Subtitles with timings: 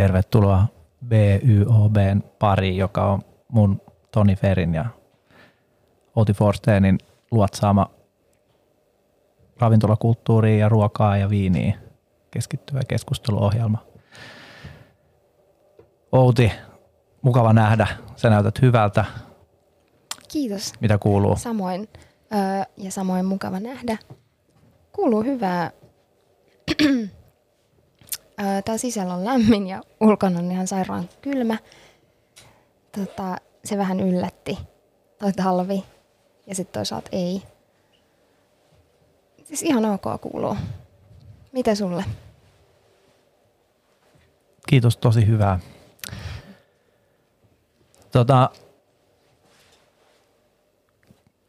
[0.00, 0.66] Tervetuloa
[1.06, 3.80] BYOBn pariin, joka on mun
[4.10, 4.84] Toni Ferin ja
[6.16, 6.98] Oti Forsteenin
[7.30, 7.90] luotsaama
[9.58, 11.74] ravintolakulttuuriin ja ruokaa ja viiniin
[12.30, 13.78] keskittyvä keskusteluohjelma.
[16.12, 16.52] Outi,
[17.22, 17.86] mukava nähdä.
[18.16, 19.04] Sä näytät hyvältä.
[20.28, 20.72] Kiitos.
[20.80, 21.36] Mitä kuuluu?
[21.36, 21.88] Samoin.
[22.34, 23.98] Öö, ja samoin mukava nähdä.
[24.92, 25.70] Kuuluu hyvää.
[28.64, 31.58] Tää sisällä on lämmin ja ulkona on ihan sairaan kylmä.
[32.96, 34.58] Tota, se vähän yllätti
[35.18, 35.84] toi talvi
[36.46, 37.42] ja sitten toisaalta ei.
[39.44, 40.56] Siis ihan ok kuuluu.
[41.52, 42.04] Mitä sulle?
[44.68, 45.58] Kiitos, tosi hyvää.
[48.12, 48.50] Tota,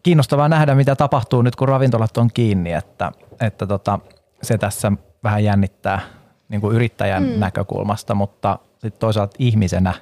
[0.03, 3.99] kiinnostavaa nähdä, mitä tapahtuu nyt, kun ravintolat on kiinni, että, että tota,
[4.43, 4.91] se tässä
[5.23, 6.20] vähän jännittää
[6.51, 7.39] niin kuin yrittäjän mm.
[7.39, 9.93] näkökulmasta, mutta sitten toisaalta ihmisenä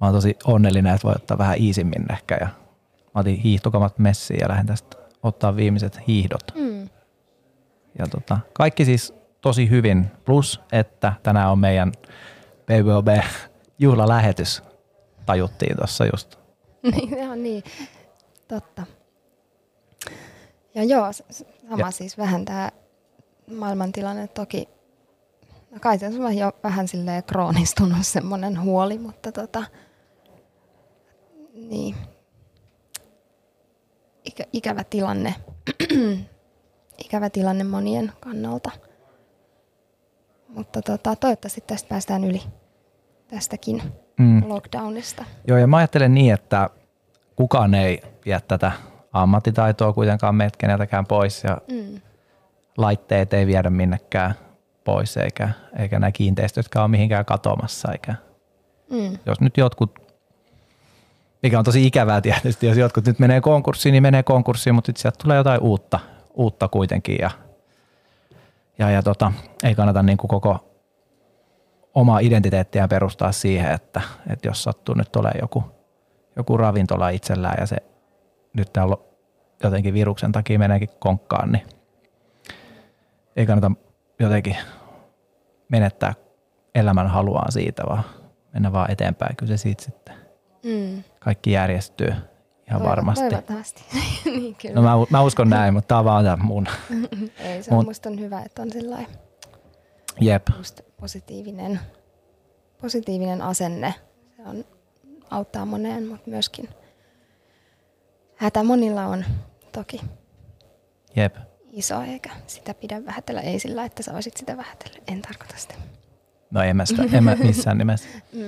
[0.00, 2.48] mä oon tosi onnellinen, että voi ottaa vähän iisimmin ehkä ja
[3.14, 6.42] mä otin hiihtokamat messiin ja lähden tästä ottaa viimeiset hiihdot.
[6.54, 6.88] Mm.
[7.98, 11.92] Ja tota, kaikki siis tosi hyvin, plus että tänään on meidän
[12.66, 13.08] BBOB
[13.78, 14.62] juhlalähetys,
[15.26, 16.38] tajuttiin tuossa just.
[16.92, 17.64] niin, ihan niin,
[18.48, 18.86] totta.
[20.74, 21.90] Ja joo, sama ja.
[21.90, 22.70] siis vähän tämä
[23.56, 24.68] maailmantilanne toki,
[25.74, 29.64] no kai se on jo vähän silleen kroonistunut semmoinen huoli, mutta tota,
[31.54, 31.94] niin,
[34.24, 35.34] Ikä, ikävä tilanne,
[37.04, 38.70] ikävä tilanne monien kannalta.
[40.48, 42.42] Mutta tota, toivottavasti tästä päästään yli
[43.28, 43.82] tästäkin
[44.18, 44.42] mm.
[44.48, 45.24] lockdownista.
[45.48, 46.70] Joo, ja mä ajattelen niin, että
[47.36, 48.72] kukaan ei vie tätä
[49.12, 52.00] ammattitaitoa kuitenkaan meitä keneltäkään pois ja mm.
[52.76, 54.34] laitteet ei viedä minnekään
[54.84, 57.92] pois eikä, eikä nämä kiinteistöt ole mihinkään katoamassa.
[57.92, 58.14] Eikä.
[58.90, 59.18] Mm.
[59.26, 59.98] Jos nyt jotkut,
[61.42, 65.02] mikä on tosi ikävää tietysti, jos jotkut nyt menee konkurssiin, niin menee konkurssiin, mutta sitten
[65.02, 66.00] sieltä tulee jotain uutta,
[66.34, 67.30] uutta kuitenkin ja,
[68.78, 70.70] ja, ja tota, ei kannata niin kuin koko
[71.94, 74.00] omaa identiteettiä perustaa siihen, että,
[74.30, 75.64] että jos sattuu nyt tulee joku,
[76.36, 77.76] joku ravintola itsellään ja se
[78.52, 78.96] nyt täällä
[79.62, 81.66] jotenkin viruksen takia meneekin konkkaan, niin
[83.36, 83.70] ei kannata
[84.18, 84.56] jotenkin
[85.68, 86.14] menettää
[86.74, 88.04] elämän haluaan siitä, vaan
[88.52, 89.36] mennä vaan eteenpäin.
[89.36, 90.14] Kyllä se siitä sitten
[90.64, 91.02] mm.
[91.20, 92.22] kaikki järjestyy ihan
[92.68, 93.24] Toivot, varmasti.
[93.28, 93.84] Toivottavasti.
[94.24, 94.74] niin, kyllä.
[94.74, 96.66] No mä, mä uskon näin, mutta tämä on vaan mun.
[97.38, 97.84] ei, se on mun...
[97.84, 99.10] musta on hyvä, että on sellainen
[100.20, 100.46] Jep.
[101.00, 101.80] positiivinen,
[102.80, 103.94] positiivinen asenne.
[104.36, 104.64] Se on,
[105.30, 106.68] auttaa moneen, mutta myöskin
[108.36, 109.24] hätä monilla on
[109.72, 110.00] toki.
[111.16, 111.36] Jep
[111.74, 113.40] iso, eikä sitä pidä vähätellä.
[113.40, 114.98] Ei sillä, että sä olisit sitä vähätellä.
[115.06, 115.74] En tarkoita sitä.
[116.50, 118.08] No en mä, sitä, en mä missään nimessä.
[118.32, 118.42] mm.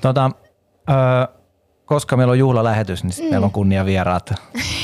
[0.00, 0.30] tota,
[0.90, 0.92] ö,
[1.84, 3.30] koska meillä on juhlalähetys, niin mm.
[3.30, 4.32] meillä on kunniavieraat.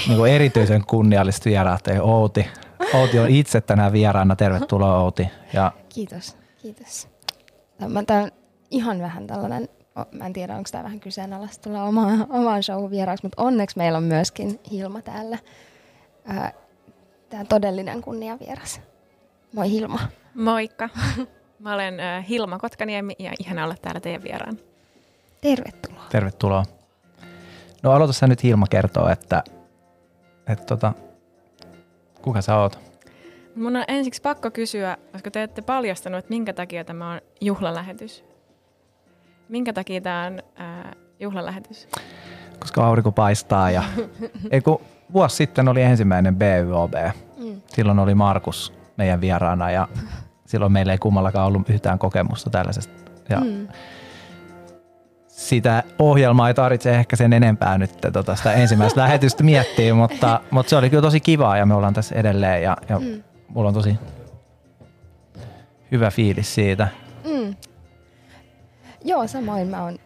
[0.09, 1.89] niin kuin erityisen kunnialliset vieraat.
[1.89, 2.47] Ei Outi.
[2.95, 4.37] Outi on itse tänään vieraana.
[4.37, 5.29] Tervetuloa Outi.
[5.53, 5.73] Ja...
[5.89, 6.37] Kiitos.
[6.63, 7.09] Kiitos.
[8.07, 8.31] Tämä on
[8.71, 9.69] ihan vähän tällainen
[10.13, 13.99] mä en tiedä, onko tämä vähän kyseenalaista tulla omaan, omaan show vieraaksi, mutta onneksi meillä
[13.99, 15.39] on myöskin Hilma täällä
[17.31, 18.81] tämä todellinen kunniavieras.
[19.55, 20.01] Moi Hilma.
[20.35, 20.89] Moikka.
[21.59, 21.95] Mä olen
[22.29, 24.59] Hilma Kotkaniemi ja ihana olla täällä teidän vieraan.
[25.41, 26.05] Tervetuloa.
[26.11, 26.65] Tervetuloa.
[27.83, 29.43] No aloita sä nyt Hilma kertoo, että,
[30.47, 30.93] että tota,
[32.23, 32.79] kuka sä oot?
[33.55, 38.25] Mun on ensiksi pakko kysyä, koska te ette paljastanut, että minkä takia tämä on juhlalähetys.
[39.49, 41.89] Minkä takia tämä on äh, juhlalähetys?
[42.61, 43.83] Koska aurinko paistaa ja
[44.51, 44.81] ei kun
[45.13, 46.95] vuosi sitten oli ensimmäinen BYOB.
[47.37, 47.61] Mm.
[47.67, 49.89] Silloin oli Markus meidän vieraana ja
[50.47, 53.11] silloin meillä ei kummallakaan ollut yhtään kokemusta tällaisesta.
[53.29, 53.69] Ja mm.
[55.27, 60.71] Sitä ohjelmaa ei tarvitse ehkä sen enempää nyt tota sitä ensimmäistä lähetystä miettiä, mutta, mutta
[60.71, 63.23] se oli kyllä tosi kivaa ja me ollaan tässä edelleen ja, ja mm.
[63.49, 63.99] mulla on tosi
[65.93, 66.89] hyvä fiilis siitä.
[67.25, 67.55] Mm.
[69.05, 69.99] Joo, samoin mä oon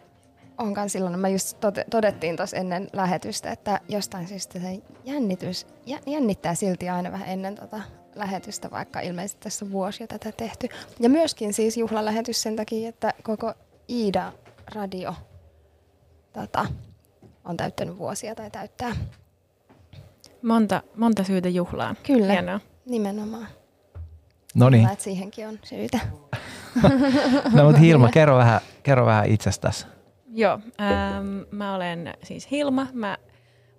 [0.57, 1.57] onkaan silloin, mä just
[1.89, 5.67] todettiin tuossa ennen lähetystä, että jostain syystä se jännitys,
[6.05, 7.81] jännittää silti aina vähän ennen tota
[8.15, 10.69] lähetystä, vaikka ilmeisesti tässä on vuosia tätä tehty.
[10.99, 13.53] Ja myöskin siis juhlalähetys sen takia, että koko
[13.89, 15.15] Iida-radio
[16.33, 16.65] tota,
[17.45, 18.95] on täyttänyt vuosia tai täyttää.
[20.41, 21.97] Monta, monta syytä juhlaan.
[22.03, 22.59] Kyllä, Hienoa.
[22.85, 23.47] nimenomaan.
[24.55, 24.89] No niin.
[24.97, 25.99] siihenkin on syytä.
[27.53, 29.85] no mutta Hilma, kerro vähän, kerro vähän itsestäsi.
[30.35, 33.17] Joo, ähm, mä olen siis Hilma, mä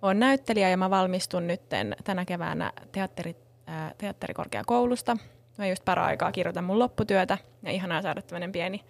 [0.01, 1.61] oon näyttelijä ja mä valmistun nyt
[2.03, 3.35] tänä keväänä teatteri,
[3.69, 5.17] äh, teatterikorkeakoulusta.
[5.57, 8.81] Mä just para-aikaa kirjoitan mun lopputyötä ja ihanaa saada tämmöinen pieni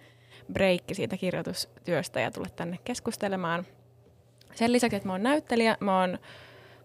[0.52, 3.66] breikki siitä kirjoitustyöstä ja tulla tänne keskustelemaan.
[4.54, 6.18] Sen lisäksi, että mä oon näyttelijä, mä oon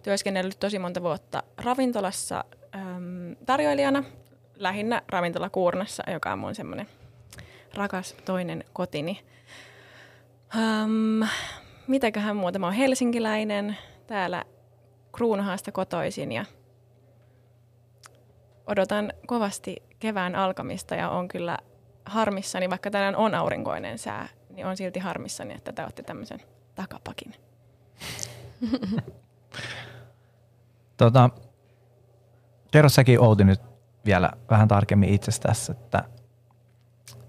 [0.04, 2.44] työskennellyt tosi monta vuotta ravintolassa
[2.76, 4.04] äm, tarjoilijana,
[4.56, 6.88] lähinnä ravintola Kuurnassa, joka on mun semmoinen
[7.74, 9.20] rakas toinen kotini.
[10.56, 11.28] Um,
[11.88, 12.60] mitäköhän muuta?
[12.60, 13.78] Mä oon helsinkiläinen,
[14.08, 14.44] täällä
[15.12, 16.46] Kruunuhaasta kotoisin ja
[18.68, 21.58] odotan kovasti kevään alkamista ja on kyllä
[22.06, 26.40] harmissani, vaikka tänään on aurinkoinen sää, niin on silti harmissani, että te olette tämmöisen
[26.76, 27.34] takapakin.
[30.98, 31.30] tota,
[32.72, 33.62] kerro säkin Outi nyt
[34.06, 36.04] vielä vähän tarkemmin itsestäsi, että,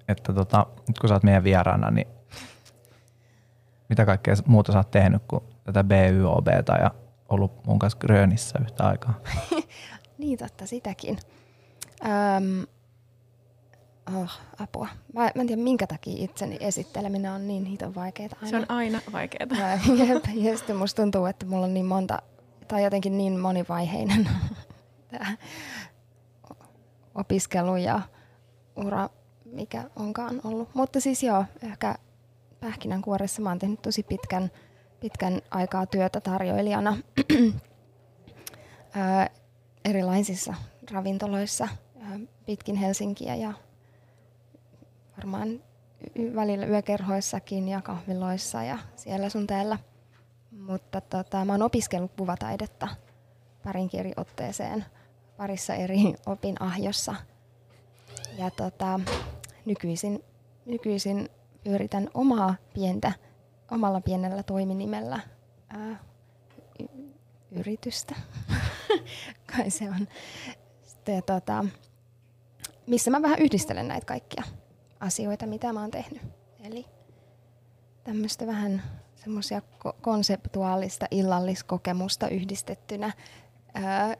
[0.08, 2.06] että tota, nyt kun sä oot meidän vieraana, niin
[3.92, 6.90] mitä kaikkea muuta sä oot tehnyt kuin tätä BYOBta ja
[7.28, 9.20] ollut mun kanssa Grönissä yhtä aikaa?
[10.18, 11.18] niin totta, sitäkin.
[12.04, 12.66] Öm,
[14.16, 14.88] oh, apua.
[15.14, 18.50] Mä, mä en tiedä, minkä takia itseni esitteleminen on niin hiton vaikeaa aina.
[18.50, 19.78] Se on aina vaikeaa.
[20.06, 22.22] Jep, ja sitten musta tuntuu, että mulla on niin monta,
[22.68, 24.28] tai jotenkin niin monivaiheinen
[25.10, 25.36] tämä
[27.14, 28.00] opiskelu ja
[28.76, 29.08] ura,
[29.44, 30.68] mikä onkaan ollut.
[30.74, 31.94] Mutta siis joo, ehkä
[32.62, 34.50] pähkinänkuoressa mä oon tehnyt tosi pitkän,
[35.00, 36.96] pitkän aikaa työtä tarjoilijana
[39.84, 40.54] erilaisissa
[40.90, 41.68] ravintoloissa
[42.46, 43.52] pitkin Helsinkiä ja
[45.16, 45.62] varmaan
[46.36, 49.78] välillä yökerhoissakin ja kahviloissa ja siellä sun täällä.
[50.50, 52.88] Mutta tota, mä oon opiskellut kuvataidetta
[53.64, 54.84] parin otteeseen
[55.36, 57.14] parissa eri opinahjossa.
[58.38, 59.00] Ja tota,
[59.64, 60.24] nykyisin,
[60.66, 61.28] nykyisin
[61.64, 63.12] pyöritän omaa pientä,
[63.70, 65.20] omalla pienellä toiminimellä
[65.68, 66.04] ää,
[66.78, 67.12] y-
[67.50, 68.14] yritystä.
[69.56, 70.08] Kai se on.
[70.82, 71.64] Sitten, tota,
[72.86, 74.42] missä mä vähän yhdistelen näitä kaikkia
[75.00, 76.22] asioita, mitä mä oon tehnyt.
[76.64, 76.86] Eli
[78.04, 78.82] tämmöistä vähän
[79.14, 83.12] semmoisia ko- konseptuaalista illalliskokemusta yhdistettynä
[83.74, 84.16] ää,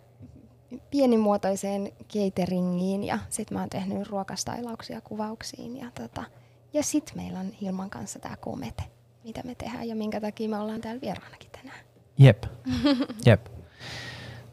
[0.91, 6.25] pienimuotoiseen cateringiin ja sitten mä oon tehnyt ruokastailauksia kuvauksiin ja, tota,
[6.73, 8.83] ja sitten meillä on Hilman kanssa tämä komete,
[9.25, 11.79] mitä me tehdään ja minkä takia me ollaan täällä vieraanakin tänään.
[12.19, 12.45] Jep,
[13.27, 13.47] jep.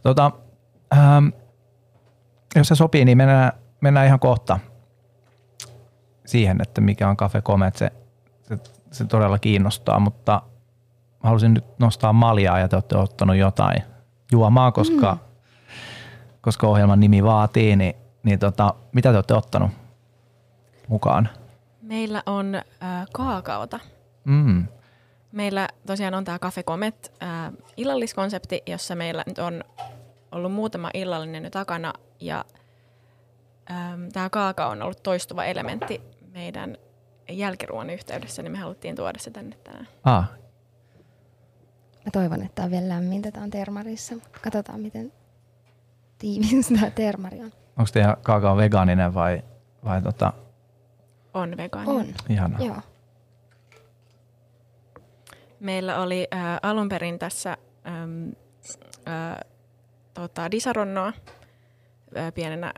[0.04, 0.32] Tota,
[0.94, 1.28] ähm,
[2.56, 3.52] jos se sopii, niin mennään,
[3.82, 4.60] mennään ihan kohta
[6.26, 7.76] siihen, että mikä on Cafe Comet.
[7.76, 7.92] Se,
[8.42, 8.58] se,
[8.92, 10.42] se todella kiinnostaa, mutta
[11.12, 13.84] mä haluaisin nyt nostaa maljaa ja te olette ottanut jotain
[14.32, 15.30] juomaa, koska mm
[16.42, 19.72] koska ohjelman nimi vaatii, niin, niin tota, mitä te olette ottanut
[20.88, 21.30] mukaan?
[21.90, 23.80] Meillä on äh, kaakaota.
[24.24, 24.68] Mm.
[25.32, 29.64] Meillä tosiaan on tämä Cafe Comet äh, illalliskonsepti, jossa meillä nyt on
[30.32, 32.46] ollut muutama illallinen nyt takana ja
[33.72, 36.02] ähm, tämä kaakao on ollut toistuva elementti
[36.34, 36.78] meidän
[37.30, 39.88] jälkiruoan yhteydessä, niin me haluttiin tuoda se tänne tänään.
[40.04, 40.30] Ah.
[42.06, 43.32] Mä toivon, että on vielä lämmintä.
[43.32, 44.16] Tämä on termarissa.
[44.42, 45.14] Katsotaan, miten
[46.18, 47.52] tiivis tämä termari on.
[47.78, 49.44] Onko teidän kaakao vegaaninen vai,
[49.86, 50.34] vai tota?
[51.40, 51.98] On vegaaninen.
[51.98, 52.14] On.
[52.30, 52.60] Ihanaa.
[52.60, 52.82] Joo.
[55.60, 58.30] Meillä oli äh, alun perin tässä ähm,
[59.08, 59.38] äh,
[60.14, 61.14] tota, disaronnoa
[62.18, 62.74] äh, pienenä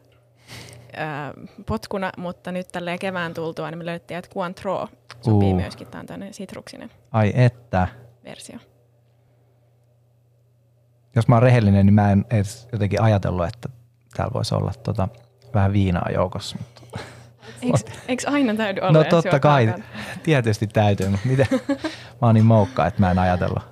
[0.97, 1.33] äh,
[1.65, 4.88] potkuna, mutta nyt tälleen kevään tultua niin me löydettiin, että Cointreau
[5.21, 5.55] sopii uh.
[5.55, 5.88] myöskin.
[5.88, 7.88] Tämä on tämmöinen sitruksinen Ai että.
[8.24, 8.57] versio
[11.15, 13.69] jos mä oon rehellinen, niin mä en edes jotenkin ajatellut, että
[14.17, 15.07] täällä voisi olla tota,
[15.53, 16.57] vähän viinaa joukossa.
[17.62, 18.91] Eikö, eikö aina täydy olla?
[18.91, 19.86] No totta kai, kaakaan?
[20.24, 21.48] tietysti täytyy, mutta miten?
[22.21, 23.63] mä oon niin moukka, että mä en ajatellut.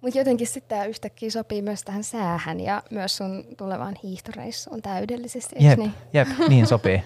[0.00, 5.56] Mutta jotenkin sitten tämä yhtäkkiä sopii myös tähän säähän ja myös sun tulevaan hiihtoreissuun täydellisesti,
[5.58, 5.94] jep, niin?
[6.12, 7.02] Jep, niin sopii.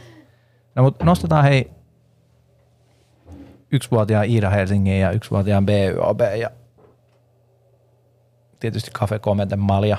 [0.75, 1.71] No mutta nostetaan hei
[3.73, 6.51] yksivuotiaan Iida Helsingin ja yksivuotiaan BYOB ja
[8.61, 9.97] tietysti Cafe Kometen malja.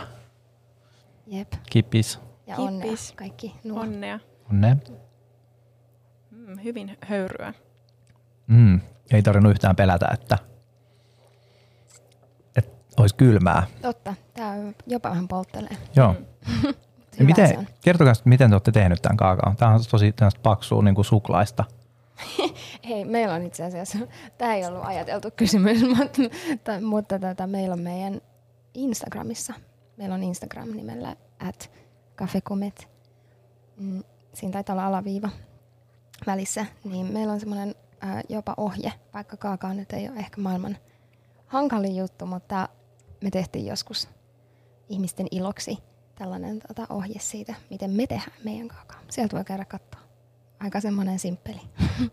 [1.28, 1.54] Jep.
[1.70, 2.20] Kippis.
[2.48, 3.14] Ja onnea Kippis.
[3.16, 3.82] kaikki nuo.
[3.82, 4.20] Onnea.
[4.52, 4.76] Onnea.
[6.32, 7.54] Mm, hyvin höyryä.
[8.48, 8.80] Mm,
[9.12, 10.38] ei tarvinnut yhtään pelätä, että,
[12.56, 13.68] että olisi kylmää.
[13.82, 14.56] Totta, tämä
[14.88, 15.78] jopa vähän polttelee.
[15.96, 16.16] Joo.
[16.48, 16.74] Mm.
[17.28, 19.56] miten, kertokaa, miten te olette tehnyt tämän kaakaon?
[19.56, 20.14] Tämä on tosi
[20.44, 21.64] paksua niin kuin suklaista.
[22.90, 23.98] Hei, meillä on itse asiassa,
[24.38, 28.22] tämä ei ollut ajateltu kysymys, mutta, mutta, mutta tota, meillä on meidän
[28.74, 29.54] Instagramissa.
[29.98, 31.72] Meillä on Instagram nimellä at
[32.16, 32.88] cafecomet.
[34.38, 35.30] Siinä taitaa olla alaviiva
[36.28, 36.66] välissä.
[36.84, 37.76] Niin meillä on semmoinen
[38.30, 40.78] jopa ohje, vaikka kaakaa nyt ei ole ehkä maailman
[41.48, 42.70] hankalin juttu, mutta
[43.22, 44.10] me tehtiin joskus
[44.90, 45.78] ihmisten iloksi
[46.16, 49.00] tällainen tota, ohje siitä, miten me tehdään meidän kaakaa.
[49.10, 50.02] Sieltä voi käydä katsoa.
[50.60, 51.62] Aika semmoinen simppeli.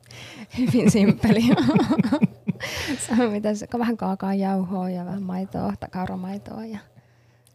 [0.59, 1.40] hyvin simppeli.
[3.33, 6.78] Mitä se, vähän kaakaojauhoa ja vähän maitoa, kauramaitoa ja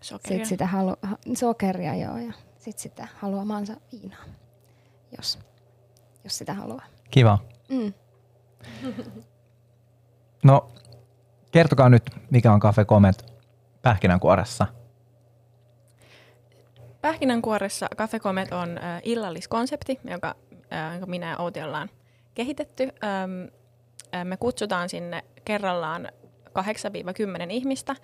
[0.01, 0.38] Sokeria.
[0.38, 4.23] sit sitä halu, ha- sokeria joo, ja sitten sitä haluamansa viinaa,
[5.17, 5.39] jos,
[6.23, 6.85] jos sitä haluaa.
[7.11, 7.39] Kiva.
[7.69, 7.93] Mm.
[10.43, 10.71] No,
[11.51, 13.33] kertokaa nyt, mikä on Cafe Comet
[13.81, 14.67] pähkinänkuoressa.
[17.01, 20.35] Pähkinänkuoressa Cafe Comet on äh, illalliskonsepti, joka,
[20.73, 21.89] äh, jonka minä ja Outi ollaan
[22.33, 22.83] kehitetty.
[22.83, 23.47] Ähm,
[24.15, 26.07] äh, me kutsutaan sinne kerrallaan
[26.49, 26.61] 8-10
[27.49, 27.95] ihmistä,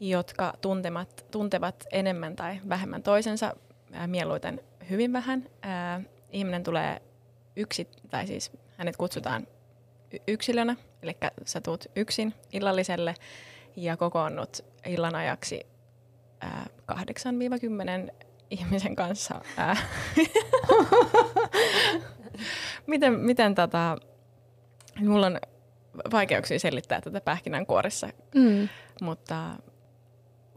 [0.00, 3.56] jotka tuntemat, tuntevat enemmän tai vähemmän toisensa,
[3.94, 4.60] äh, mieluiten
[4.90, 5.48] hyvin vähän.
[5.64, 7.02] Äh, ihminen tulee
[7.56, 9.46] yksi, tai siis hänet kutsutaan
[10.28, 13.14] yksilönä, eli sä tuut yksin illalliselle
[13.76, 15.66] ja kokoonnut illan ajaksi
[16.40, 16.96] ää, 8-10
[18.50, 19.40] ihmisen kanssa.
[19.56, 19.76] Ää.
[22.86, 23.96] miten, miten tota,
[25.00, 25.38] mulla on
[26.12, 28.68] vaikeuksia selittää tätä pähkinänkuoressa, Mm.
[29.02, 29.50] mutta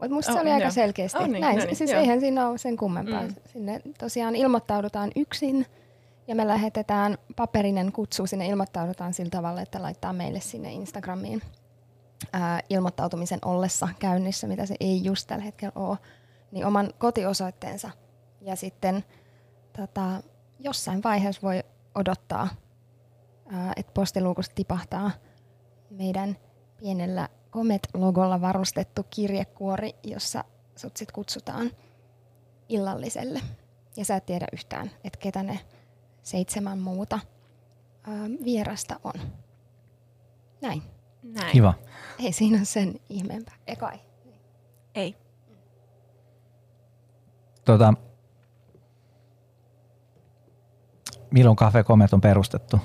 [0.00, 0.70] Mut musta Oh, se oli aika joo.
[0.70, 1.18] selkeästi.
[1.18, 2.00] Oh, niin, Näin, no niin, siis joo.
[2.00, 3.22] eihän siinä ole sen kummempaa.
[3.22, 3.34] Mm.
[3.52, 5.66] Sinne tosiaan ilmoittaudutaan yksin
[6.28, 8.26] ja me lähetetään paperinen kutsu.
[8.26, 11.42] Sinne ilmoittaudutaan sillä tavalla, että laittaa meille sinne Instagramiin
[12.32, 15.98] ää, ilmoittautumisen ollessa käynnissä, mitä se ei just tällä hetkellä ole,
[16.50, 17.90] niin oman kotiosoitteensa.
[18.40, 19.04] Ja sitten
[19.76, 20.22] tota,
[20.58, 21.62] jossain vaiheessa voi
[21.94, 22.48] odottaa,
[23.52, 25.10] ää, että postiluukusta tipahtaa
[25.90, 26.36] meidän
[26.76, 27.28] pienellä
[27.58, 30.44] Comet-logolla varustettu kirjekuori, jossa
[30.76, 31.70] sut sit kutsutaan
[32.68, 33.40] illalliselle.
[33.96, 35.60] Ja sä et tiedä yhtään, että ketä ne
[36.22, 37.18] seitsemän muuta
[38.02, 39.12] ää, vierasta on.
[40.60, 40.82] Näin.
[41.22, 41.52] näin.
[41.52, 41.74] Kiva.
[42.18, 43.54] Ei siinä ole sen ihmeempää.
[43.66, 43.98] Ekai.
[44.94, 45.16] Ei.
[47.64, 47.94] Tota,
[51.30, 52.80] milloin Cafe Comet on perustettu?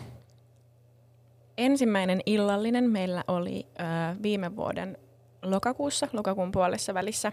[1.58, 3.84] Ensimmäinen illallinen meillä oli ö,
[4.24, 4.98] viime vuoden
[5.42, 7.32] lokakuussa, lokakuun puolessa välissä.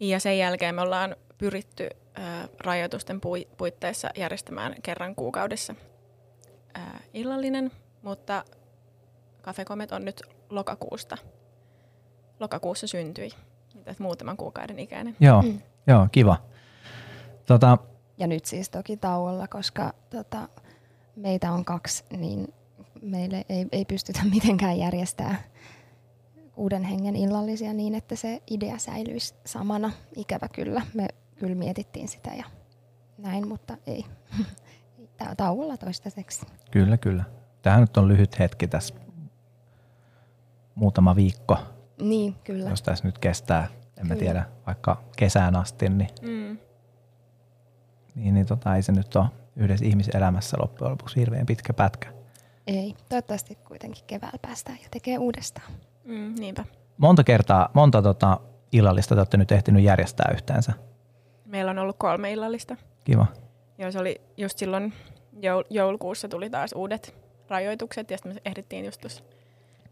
[0.00, 2.20] Ja sen jälkeen me ollaan pyritty ö,
[2.60, 5.74] rajoitusten pui- puitteissa järjestämään kerran kuukaudessa
[6.76, 6.80] ö,
[7.14, 7.70] illallinen,
[8.02, 8.44] mutta
[9.42, 11.16] Cafe Comet on nyt lokakuusta.
[12.40, 13.30] Lokakuussa syntyi,
[13.98, 15.16] muutaman kuukauden ikäinen.
[15.20, 15.60] Joo, Mm.
[15.86, 16.36] joo kiva.
[17.46, 17.78] Tota,
[18.18, 20.48] Ja nyt siis toki tauolla, koska tota,
[21.16, 22.54] meitä on kaksi, niin
[23.02, 25.42] meille ei, ei pystytä mitenkään järjestää
[26.56, 29.92] uuden hengen illallisia niin, että se idea säilyisi samana.
[30.16, 30.82] Ikävä kyllä.
[30.94, 31.08] Me
[31.38, 32.44] kyllä mietittiin sitä ja
[33.18, 34.04] näin, mutta ei.
[35.16, 36.46] Tää on tauolla toistaiseksi.
[36.70, 37.24] kyllä, kyllä.
[37.62, 38.94] Tämähän nyt on lyhyt hetki tässä.
[40.74, 41.58] Muutama viikko,
[42.00, 42.70] Niin, kyllä.
[42.70, 43.68] jos tässä nyt kestää,
[44.00, 46.58] en mä tiedä, vaikka kesään asti, niin, Mm.
[48.14, 49.26] niin, niin tota, ei se nyt ole
[49.56, 52.12] yhdessä ihmiselämässä loppujen lopuksi hirveän pitkä pätkä.
[52.66, 52.94] Ei.
[53.08, 55.72] Toivottavasti kuitenkin keväällä päästään ja tekee uudestaan.
[56.04, 56.64] Mm, niinpä.
[56.98, 58.40] Monta kertaa, monta tota,
[58.72, 60.72] illallista te olette nyt ehtinyt järjestää yhteensä.
[61.44, 62.76] Meillä on ollut kolme illallista.
[63.04, 63.26] Kiva.
[63.78, 64.92] Joo, se oli just silloin
[65.32, 67.14] joul- joulukuussa tuli taas uudet
[67.48, 69.22] rajoitukset ja sitten me ehdittiin just tuossa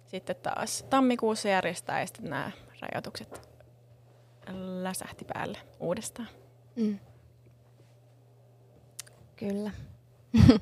[0.06, 3.48] sitten taas tammikuussa järjestää ja sitten nämä rajoitukset
[4.82, 6.28] läsähti päälle uudestaan.
[6.76, 6.98] Mm.
[9.36, 9.70] Kyllä.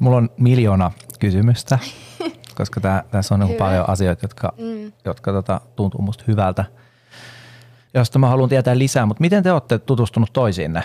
[0.00, 1.78] Mulla on miljoona kysymystä,
[2.58, 3.58] koska tää, tässä on Hyvä.
[3.58, 4.92] paljon asioita, jotka, Mm.
[5.04, 6.64] jotka tota, tuntuu musta hyvältä,
[7.94, 9.06] josta mä haluan tietää lisää.
[9.06, 10.82] Mutta miten te olette tutustunut toisiinne?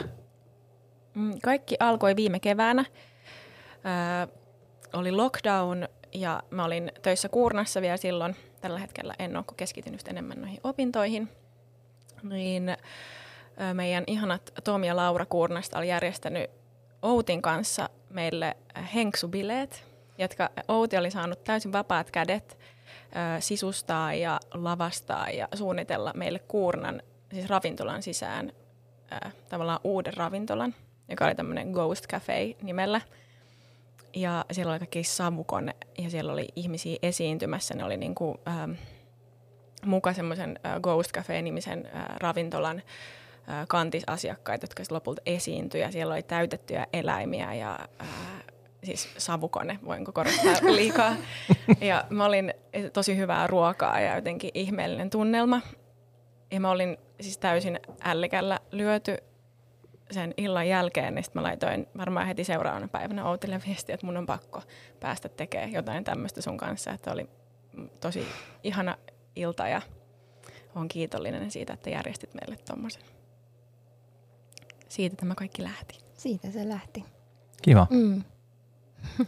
[1.15, 2.86] Mm, Kaikki alkoi viime keväänä.
[3.86, 4.27] Öö,
[4.93, 8.36] oli lockdown ja mä olin töissä Kuurnassa vielä silloin.
[8.62, 11.29] Tällä hetkellä en ole, kun keskityn just enemmän noihin opintoihin.
[12.24, 16.50] Niin ö, meidän ihanat Tomi ja Laura Kuurnasta oli järjestänyt
[17.03, 18.57] Outin kanssa meille
[18.93, 19.83] henksubileet,
[20.17, 27.01] jotka Outi oli saanut täysin vapaat kädet ö, sisustaa ja lavastaa ja suunnitella meille Kuurnan,
[27.33, 28.51] siis ravintolan sisään
[29.50, 30.75] tavallaan uuden ravintolan,
[31.10, 33.01] joka oli tämmöinen Ghost Cafe nimellä.
[34.15, 37.74] Ja siellä oli kaikki savukone ja siellä oli ihmisiä esiintymässä.
[37.74, 38.72] Ne oli niinku, ähm,
[39.86, 42.83] muka semmoisen äh, Ghost Cafe-nimisen äh, ravintolan äh,
[43.68, 45.82] kantisasiakkaita, jotka lopulta esiintyi.
[45.82, 48.08] Ja siellä oli täytettyjä eläimiä ja äh,
[48.84, 51.16] siis savukone, voinko korostaa liikaa.
[51.82, 52.54] Ja mä olin
[52.94, 55.62] tosi hyvää ruokaa ja jotenkin ihmeellinen tunnelma.
[56.52, 59.18] Ja mä olin siis täysin ällikällä lyöty
[60.12, 64.26] sen illan jälkeen, niin mä laitoin varmaan heti seuraavana päivänä Outille viestiä, että mun on
[64.26, 64.62] pakko
[65.00, 66.92] päästä tekemään jotain tämmöistä sun kanssa.
[66.92, 67.30] Että oli
[68.00, 68.28] tosi
[68.64, 68.98] ihana
[69.36, 69.82] ilta ja
[70.76, 73.04] olen kiitollinen siitä, että järjestit meille tommosen.
[74.94, 76.00] Siitä tämä kaikki lähti.
[76.14, 77.06] Siitä se lähti.
[77.62, 77.88] Kiva.
[77.90, 78.24] Mm.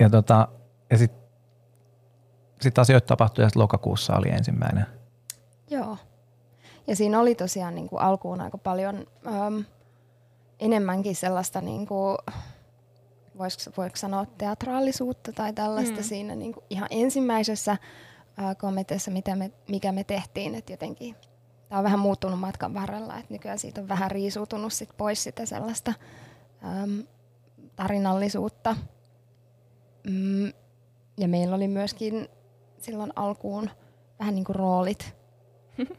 [0.00, 0.48] ja tota,
[0.90, 1.22] ja sitten
[2.60, 4.86] sit asioita tapahtui ja sit lokakuussa oli ensimmäinen.
[5.70, 5.96] Joo.
[6.86, 9.64] Ja siinä oli tosiaan niin kuin alkuun aika paljon äm,
[10.60, 12.18] enemmänkin sellaista, niin kuin,
[13.38, 16.02] voisiko, voiko sanoa teatraalisuutta tai tällaista mm.
[16.04, 17.76] siinä niin kuin ihan ensimmäisessä
[18.36, 20.54] ää, komiteassa, mitä me, mikä me tehtiin.
[20.54, 21.16] Että jotenkin
[21.72, 25.46] tämä on vähän muuttunut matkan varrella, että nykyään siitä on vähän riisuutunut sit pois sitä
[25.46, 25.94] sellaista
[26.64, 27.04] äm,
[27.76, 28.76] tarinallisuutta.
[30.06, 30.52] Mm,
[31.18, 32.28] ja meillä oli myöskin
[32.78, 33.70] silloin alkuun
[34.18, 35.16] vähän niin kuin roolit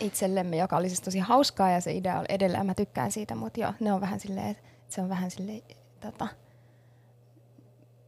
[0.00, 3.60] itsellemme, joka oli siis tosi hauskaa ja se idea oli edelleen, mä tykkään siitä, mutta
[3.60, 4.56] joo, ne on vähän silleen,
[4.88, 5.62] se on vähän silleen,
[6.00, 6.28] tota,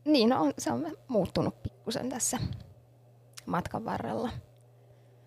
[0.05, 2.39] niin no, on, se on muuttunut pikkusen tässä
[3.47, 4.31] matkan varrella.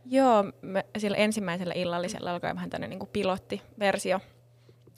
[0.06, 4.20] Joo, me sillä ensimmäisellä illallisella alkoi vähän tämmöinen niin pilottiversio.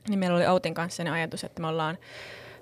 [0.10, 1.98] Niin meillä oli Outin kanssa sellainen ajatus, että me ollaan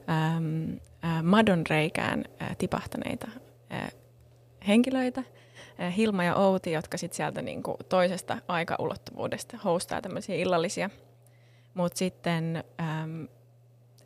[0.10, 3.28] äm, ä, madonreikään ä, tipahtaneita
[3.72, 3.90] ä,
[4.68, 5.24] henkilöitä,
[5.80, 10.90] ä, Hilma ja Outi, jotka sitten sieltä niin kuin toisesta aikaulottuvuudesta hostaa tämmöisiä illallisia.
[11.74, 13.28] Mutta sitten äm,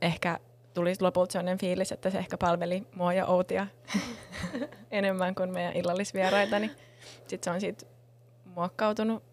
[0.01, 0.39] ehkä
[0.73, 3.67] tuli lopulta sellainen fiilis, että se ehkä palveli mua ja Outia
[4.91, 6.71] enemmän kuin meidän illallisvieraita, niin
[7.27, 7.96] sitten se on siitä
[8.57, 9.23] muokkautunut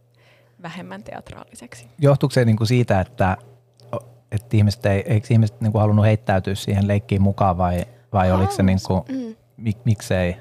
[0.63, 1.87] vähemmän teatraaliseksi.
[1.99, 3.37] Johtuuko se niin kuin siitä, että,
[4.33, 8.53] että ihmiset ei, eikö ihmiset niin kuin halunnut heittäytyä siihen leikkiin mukaan vai, vai oliko
[8.53, 9.37] se niin kuin, mm.
[9.57, 10.37] mik, miksei?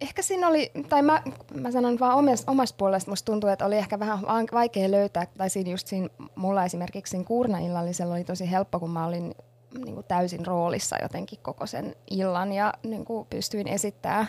[0.00, 1.22] Ehkä siinä oli, tai mä,
[1.54, 4.18] mä sanon vaan omasta, omasta puolesta, musta tuntuu, että oli ehkä vähän
[4.52, 9.06] vaikea löytää, tai siinä just siinä, mulla esimerkiksi siinä kuurnaillallisella oli tosi helppo, kun mä
[9.06, 9.34] olin
[9.84, 14.28] niin kuin täysin roolissa jotenkin koko sen illan ja niin kuin pystyin esittämään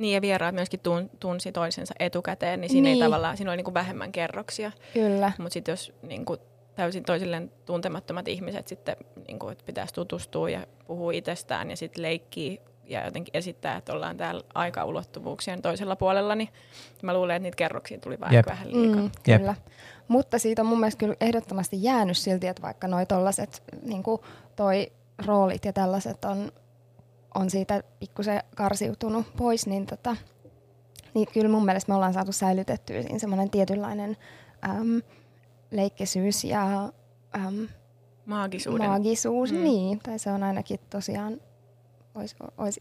[0.00, 3.02] niin ja vieraat myöskin tun, tunsi toisensa etukäteen, niin siinä niin.
[3.02, 4.72] ei tavallaan, siinä oli niin kuin vähemmän kerroksia.
[4.94, 5.32] Kyllä.
[5.38, 6.40] Mutta sitten jos niin kuin
[6.74, 8.96] täysin toisilleen tuntemattomat ihmiset sitten
[9.28, 13.92] niin kuin, että pitäisi tutustua ja puhua itsestään ja sitten leikkii ja jotenkin esittää, että
[13.92, 16.48] ollaan täällä aikaulottuvuuksien toisella puolella, niin
[17.02, 19.02] mä luulen, että niitä kerroksia tuli vähän, vähän liikaa.
[19.02, 19.54] Mm, kyllä.
[20.08, 24.20] Mutta siitä on mun mielestä kyllä ehdottomasti jäänyt silti, että vaikka noi tollaset, niin kuin
[24.56, 24.92] toi
[25.26, 26.52] roolit ja tällaiset on
[27.34, 30.16] on siitä pikkusen karsiutunut pois, niin, tota,
[31.14, 34.16] niin kyllä mun mielestä me ollaan saatu säilytettyä siinä semmoinen tietynlainen
[34.68, 35.02] äm,
[35.70, 36.92] leikkisyys ja
[37.36, 37.68] äm,
[38.26, 38.88] maagisuuden.
[38.88, 39.52] maagisuus.
[39.52, 39.62] Mm.
[39.62, 41.40] Niin, tai se on ainakin tosiaan,
[42.14, 42.80] ois, ois,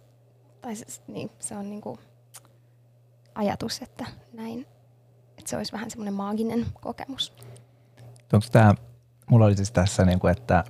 [0.61, 1.99] tai se, niin, se on niinku
[3.35, 4.65] ajatus, että näin,
[5.37, 7.33] että se olisi vähän semmoinen maaginen kokemus.
[8.33, 8.75] Onko tämä,
[9.29, 10.63] mulla oli siis tässä, niinku, että,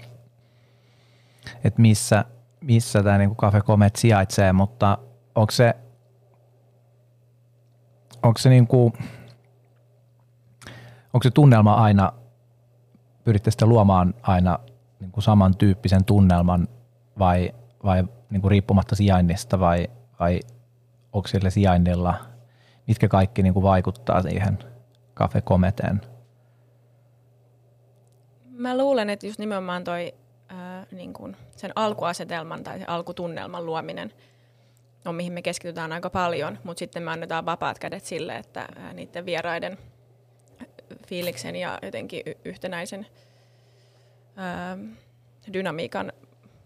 [1.64, 2.26] että missä–
[2.62, 4.98] missä tämä niin Cafe Comet sijaitsee, mutta
[5.36, 5.74] onko se,
[8.24, 8.94] onko se, niin kuin,
[11.14, 12.14] onko se tunnelma aina,
[13.24, 14.60] pyritte sitten luomaan aina
[15.00, 16.68] niin kuin samantyyppisen tunnelman
[17.20, 17.52] vai,
[17.84, 19.88] vai niin kuin riippumatta sijainnista vai,
[20.20, 20.40] vai
[21.14, 22.16] onko sillä sijainnilla,
[22.88, 24.60] mitkä kaikki niin kuin vaikuttaa siihen
[25.16, 26.02] Cafe Cometeen?
[28.50, 30.14] Mä luulen, että just nimenomaan toi
[30.50, 34.14] ää, niin kuin sen alkuasetelman tai sen alkutunnelman luominen
[35.06, 38.94] on mihin me keskitytään aika paljon, mutta sitten me annetaan vapaat kädet sille, että ää,
[38.94, 39.78] niiden vieraiden
[41.08, 43.08] fiiliksen ja jotenkin yhtenäisen
[44.36, 44.78] ää,
[45.54, 46.14] dynamiikan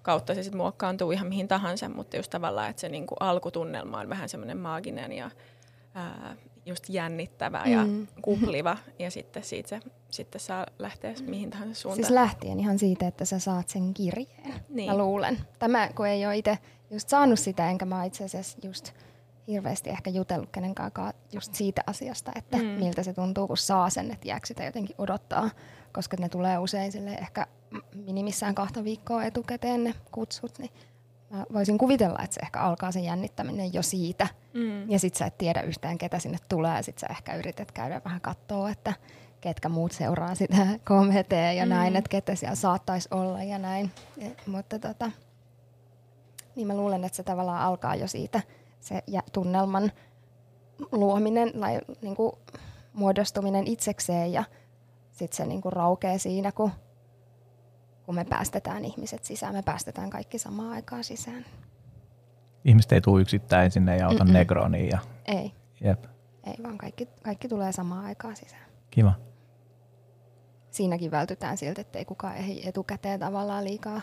[0.01, 4.09] kautta se sitten muokkaantuu ihan mihin tahansa, mutta just tavallaan, että se niinku alkutunnelma on
[4.09, 5.31] vähän semmoinen maaginen ja
[5.93, 8.07] ää, just jännittävä ja mm.
[8.21, 12.03] kupliva ja sitten siitä se sitten saa lähteä mihin tahansa suuntaan.
[12.03, 14.91] Siis lähtien ihan siitä, että sä saat sen kirjeen, niin.
[14.91, 15.37] mä luulen.
[15.59, 16.57] Tämä, kun ei ole itse
[16.91, 18.91] just saanut sitä, enkä mä itse asiassa just
[19.47, 20.91] hirveästi ehkä jutellut kenenkään
[21.31, 22.63] just siitä asiasta, että mm.
[22.63, 25.49] miltä se tuntuu, kun saa sen, että jääkö sitä jotenkin odottaa,
[25.93, 27.47] koska ne tulee usein sille ehkä
[27.95, 30.71] minimissään kahta viikkoa etukäteen ne kutsut, niin
[31.33, 34.27] mä voisin kuvitella, että se ehkä alkaa se jännittäminen jo siitä.
[34.53, 34.89] Mm.
[34.89, 36.75] Ja sit sä et tiedä yhtään, ketä sinne tulee.
[36.75, 38.93] Ja sit sä ehkä yrität käydä vähän katsoa, että
[39.41, 40.55] ketkä muut seuraa sitä
[40.87, 41.69] KMT ja mm.
[41.69, 43.91] näin, että ketä siellä saattaisi olla ja näin.
[44.17, 45.11] Ja, mutta tota,
[46.55, 48.41] niin mä luulen, että se tavallaan alkaa jo siitä
[48.79, 49.91] se tunnelman
[50.91, 52.31] luominen, tai niin kuin
[52.93, 54.43] muodostuminen itsekseen ja
[55.11, 56.71] sitten se niin kuin raukee siinä, kun
[58.05, 61.45] kun me päästetään ihmiset sisään, me päästetään kaikki samaan aikaan sisään.
[62.65, 64.89] Ihmiset ei tule yksittäin sinne ja ota Negroniin.
[64.89, 64.99] Ja...
[65.25, 65.51] Ei.
[65.81, 66.05] Jep.
[66.43, 68.65] Ei, vaan kaikki, kaikki tulee samaan aikaan sisään.
[68.91, 69.13] Kiva.
[70.71, 74.01] Siinäkin vältytään siltä, että ei kukaan ei etukäteen tavallaan liikaa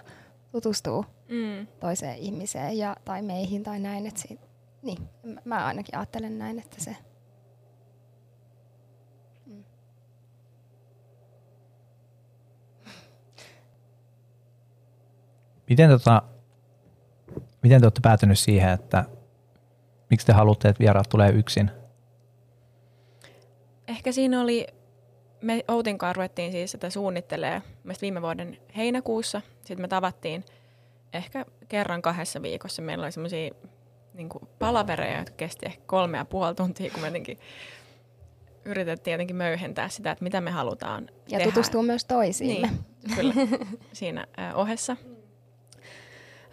[0.52, 1.66] tutustuu mm.
[1.80, 4.06] toiseen ihmiseen ja, tai meihin tai näin.
[4.06, 4.46] Että siitä,
[4.82, 4.98] niin,
[5.44, 6.96] mä ainakin ajattelen näin, että se
[15.70, 16.22] Miten, tota,
[17.62, 19.04] miten te olette päätynyt siihen, että
[20.10, 21.70] miksi te haluatte, että vieraat tulee yksin?
[23.88, 24.66] Ehkä siinä oli,
[25.42, 27.62] me Outin kanssa ruvettiin siis sitä suunnittelee
[28.00, 29.40] viime vuoden heinäkuussa.
[29.58, 30.44] Sitten me tavattiin
[31.12, 32.82] ehkä kerran kahdessa viikossa.
[32.82, 33.50] Meillä oli semmoisia
[34.14, 34.28] niin
[34.58, 37.38] palavereja, jotka kesti ehkä kolme ja puoli tuntia, kun me jotenkin
[38.64, 41.44] yritettiin jotenkin möyhentää sitä, että mitä me halutaan Ja tehdä.
[41.44, 42.68] tutustua myös toisiimme.
[42.68, 43.34] Niin, kyllä,
[43.92, 44.96] siinä ohessa.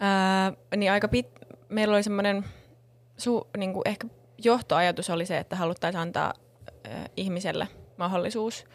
[0.02, 1.28] Äh, niin aika pit,
[1.70, 2.46] meillä oli semmoinen,
[3.18, 4.08] su, niin kuin ehkä
[4.44, 6.34] johtoajatus oli se, että haluttaisiin antaa
[6.88, 8.66] äh, ihmiselle mahdollisuus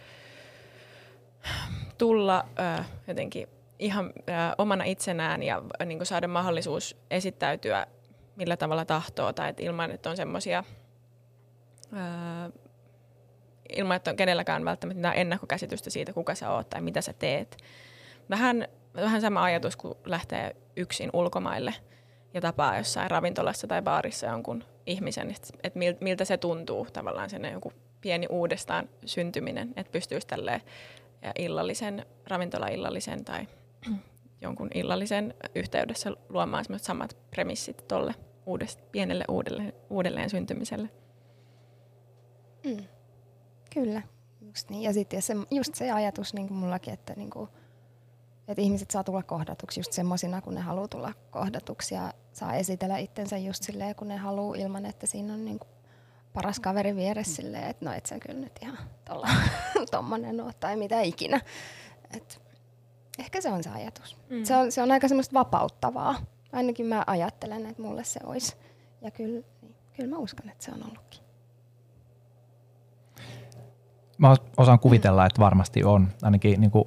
[1.98, 7.86] tulla äh, jotenkin ihan äh, omana itsenään ja äh, niin kuin saada mahdollisuus esittäytyä
[8.36, 10.64] millä tavalla tahtoo tai että ilman, että on semmoisia
[13.76, 17.56] ilman, että on kenelläkään välttämättä ennakkokäsitystä siitä, kuka sä oot tai mitä sä teet.
[18.30, 21.74] Vähän, vähän sama ajatus, kun lähtee yksin ulkomaille
[22.34, 27.72] ja tapaa jossain ravintolassa tai baarissa jonkun ihmisen, että miltä se tuntuu tavallaan sen joku
[28.00, 30.60] pieni uudestaan syntyminen, että pystyisi tälleen
[31.38, 33.48] illallisen, ravintola-illallisen tai
[34.40, 38.14] jonkun illallisen yhteydessä luomaan samat premissit tuolle
[38.92, 40.88] pienelle uudelleen, uudelleen syntymiselle.
[42.64, 42.84] Mm.
[43.74, 44.02] Kyllä,
[44.40, 44.82] just niin.
[44.82, 47.50] Ja sitten se, just se ajatus niin kuin mullakin, että, niin kuin,
[48.52, 52.98] että ihmiset saa tulla kohdatuksi just semmoisina, kun ne haluaa tulla kohdatuksi ja saa esitellä
[52.98, 55.68] itsensä just silleen, kun ne haluaa ilman, että siinä on niin kuin
[56.32, 59.28] paras kaveri vieressä silleen, että no et sä kyllä nyt ihan tolla,
[59.90, 61.40] tommonen oo tai mitä ikinä.
[62.16, 62.42] Et
[63.18, 64.16] ehkä se on se ajatus.
[64.30, 64.44] Mm.
[64.44, 66.16] Se, on, se on aika semmoista vapauttavaa.
[66.52, 68.56] Ainakin mä ajattelen, että mulle se olisi.
[69.02, 71.20] Ja kyllä, niin, kyllä mä uskon, että se on ollutkin.
[74.18, 76.08] Mä osaan kuvitella, että varmasti on.
[76.22, 76.84] Ainakin niin kuin,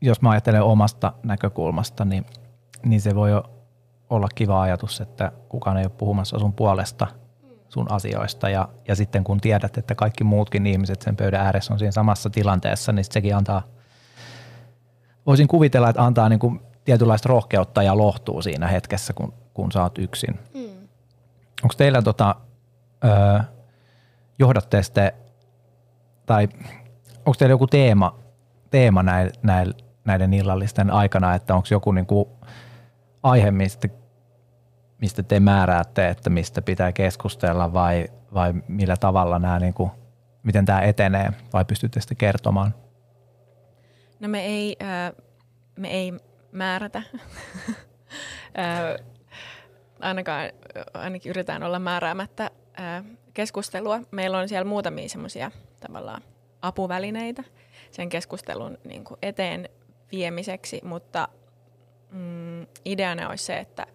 [0.00, 2.26] jos mä ajattelen omasta näkökulmasta, niin,
[2.84, 3.30] niin se voi
[4.10, 7.06] olla kiva ajatus, että kukaan ei ole puhumassa sun puolesta
[7.68, 8.48] sun asioista.
[8.48, 12.30] Ja, ja sitten kun tiedät, että kaikki muutkin ihmiset sen pöydän ääressä on siinä samassa
[12.30, 13.62] tilanteessa, niin sekin antaa,
[15.26, 19.82] voisin kuvitella, että antaa niin kuin tietynlaista rohkeutta ja lohtuu siinä hetkessä, kun, kun sä
[19.82, 20.38] oot yksin.
[20.54, 20.88] Mm.
[21.62, 22.36] Onko teillä tota,
[24.38, 25.12] johdatte sitten,
[26.26, 26.48] tai
[27.18, 28.18] onko teillä joku teema,
[28.70, 32.28] teema näin, näiden illallisten aikana, että onko joku niin kuin
[33.22, 33.88] aihe, mistä,
[35.00, 39.90] mistä te määräätte, että mistä pitää keskustella vai, vai millä tavalla nämä, niin kuin,
[40.42, 42.74] miten tämä etenee vai pystytte sitten kertomaan?
[44.20, 45.12] No me ei, äh,
[45.76, 46.12] me ei
[46.52, 47.02] määrätä.
[50.00, 50.50] ainakaan,
[50.94, 52.50] ainakin yritetään olla määräämättä
[53.34, 54.00] keskustelua.
[54.10, 56.22] Meillä on siellä muutamia semmoisia tavallaan
[56.62, 57.44] apuvälineitä
[57.90, 59.68] sen keskustelun niin kuin eteen
[60.12, 61.28] viemiseksi, mutta
[62.10, 63.86] mm, ideana olisi se, että,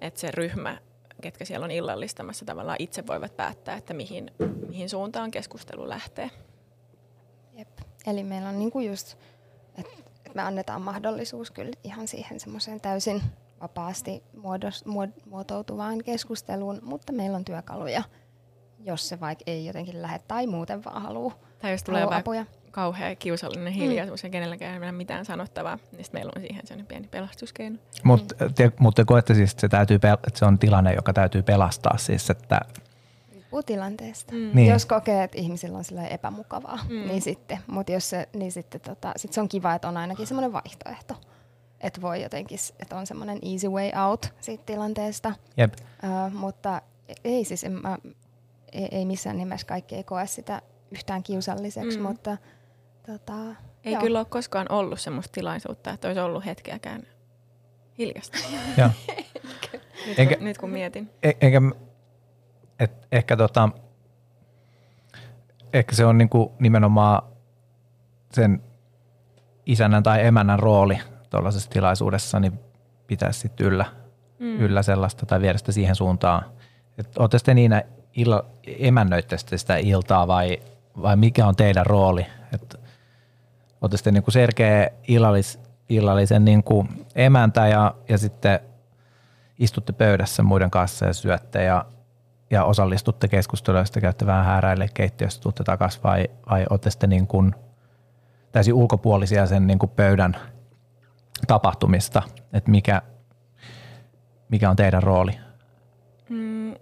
[0.00, 0.78] että se ryhmä,
[1.22, 4.30] ketkä siellä on illallistamassa, tavallaan itse voivat päättää, että mihin,
[4.68, 6.30] mihin suuntaan keskustelu lähtee.
[7.54, 7.68] Jep.
[8.06, 9.16] Eli meillä on niinku just,
[9.78, 9.92] että
[10.26, 13.22] et me annetaan mahdollisuus kyllä ihan siihen semmoiseen täysin
[13.60, 14.84] vapaasti muodos,
[15.26, 18.02] muotoutuvaan keskusteluun, mutta meillä on työkaluja–
[18.86, 22.46] jos se vaikka ei jotenkin lähde tai muuten vaan haluaa Tai jos tulee apuja.
[22.76, 24.26] Kauhea kiusallinen hiljaisuus mm.
[24.26, 27.76] ja kenelläkään ei ole mitään sanottavaa, niin sitten meillä on siihen sellainen pieni pelastuskeino.
[28.04, 28.54] Mutta mm.
[28.54, 31.98] te, mut te koette siis, että se, täytyy, että se on tilanne, joka täytyy pelastaa
[31.98, 32.60] siis, että
[33.32, 34.32] riippuu tilanteesta.
[34.32, 34.50] Mm.
[34.54, 34.72] Niin.
[34.72, 37.06] Jos kokee, että ihmisillä on epämukavaa, mm.
[37.08, 37.58] niin sitten.
[37.66, 41.14] Mutta jos se, niin sitten tota, sit se on kiva, että on ainakin semmoinen vaihtoehto.
[41.80, 45.32] Että voi jotenkin, että on semmoinen easy way out siitä tilanteesta.
[45.56, 45.74] Jep.
[45.74, 46.82] Uh, mutta
[47.24, 47.98] ei siis, en, mä,
[48.72, 52.02] ei, ei missään nimessä kaikki ei koe sitä yhtään kiusalliseksi, mm.
[52.02, 52.36] mutta
[53.06, 53.34] tota,
[53.84, 54.02] ei joo.
[54.02, 57.02] kyllä ole koskaan ollut semmoista tilaisuutta, että olisi ollut hetkeäkään
[57.98, 58.38] hiljasta.
[60.06, 61.10] nyt, enkä, kun, nyt kun mietin.
[61.22, 61.60] E, enkä,
[62.80, 63.68] et, ehkä, tota,
[65.72, 67.22] ehkä se on niinku nimenomaan
[68.32, 68.62] sen
[69.66, 70.98] isännän tai emännän rooli
[71.30, 72.58] tuollaisessa tilaisuudessa, niin
[73.06, 73.84] pitäisi sitten yllä,
[74.38, 74.60] mm.
[74.60, 76.44] yllä sellaista tai viedä sitä siihen suuntaan.
[77.18, 77.82] Olette sitten niinä
[78.16, 80.58] illa, emännöitte sitä iltaa vai,
[81.02, 82.26] vai mikä on teidän rooli?
[82.54, 82.78] Että
[83.80, 88.60] olette sitten niin kuin selkeä illallis, illallisen niin kuin emäntä ja, ja sitten
[89.58, 91.84] istutte pöydässä muiden kanssa ja syötte ja,
[92.50, 97.26] ja osallistutte keskusteluun, ja käytte vähän hääräille keittiössä, tuutte takaisin vai, vai olette sitten niin
[97.26, 97.54] kuin
[98.52, 100.36] täysin ulkopuolisia sen niin kuin pöydän
[101.46, 103.02] tapahtumista, että mikä,
[104.48, 105.32] mikä on teidän rooli?
[106.28, 106.74] Mm,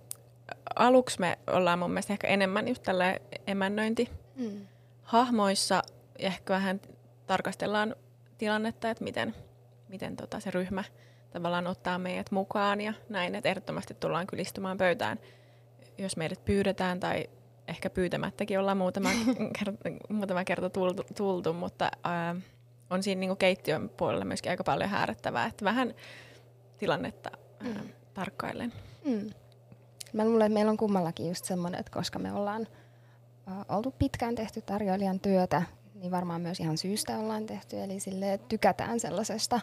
[0.77, 4.67] aluksi me ollaan mun mielestä ehkä enemmän just tällä emännöinti mm.
[5.03, 5.83] hahmoissa
[6.19, 6.81] ehkä vähän
[7.27, 7.97] tarkastellaan
[8.39, 9.35] tilannetta, että miten,
[9.89, 10.85] miten tota se ryhmä
[11.31, 15.19] tavallaan ottaa meidät mukaan ja näin, että ehdottomasti tullaan kyllä istumaan pöytään,
[15.99, 17.31] jos meidät pyydetään tai
[17.69, 19.09] ehkä pyytämättäkin ollaan muutama,
[19.59, 22.37] kerta, muutama kerta tultu, tultu mutta ää,
[22.91, 25.95] on siinä niin keittiön puolella myöskin aika paljon häärättävää, että vähän
[26.79, 27.89] tilannetta ää, mm.
[28.15, 28.73] tarkkailen.
[29.05, 29.31] Mm.
[30.13, 32.67] Mä luulen, että meillä on kummallakin just semmoinen, että koska me ollaan
[33.49, 35.63] ä, oltu pitkään tehty tarjoilijan työtä,
[36.05, 37.83] niin varmaan myös ihan syystä ollaan tehty.
[37.83, 39.61] Eli sille tykätään sellaisesta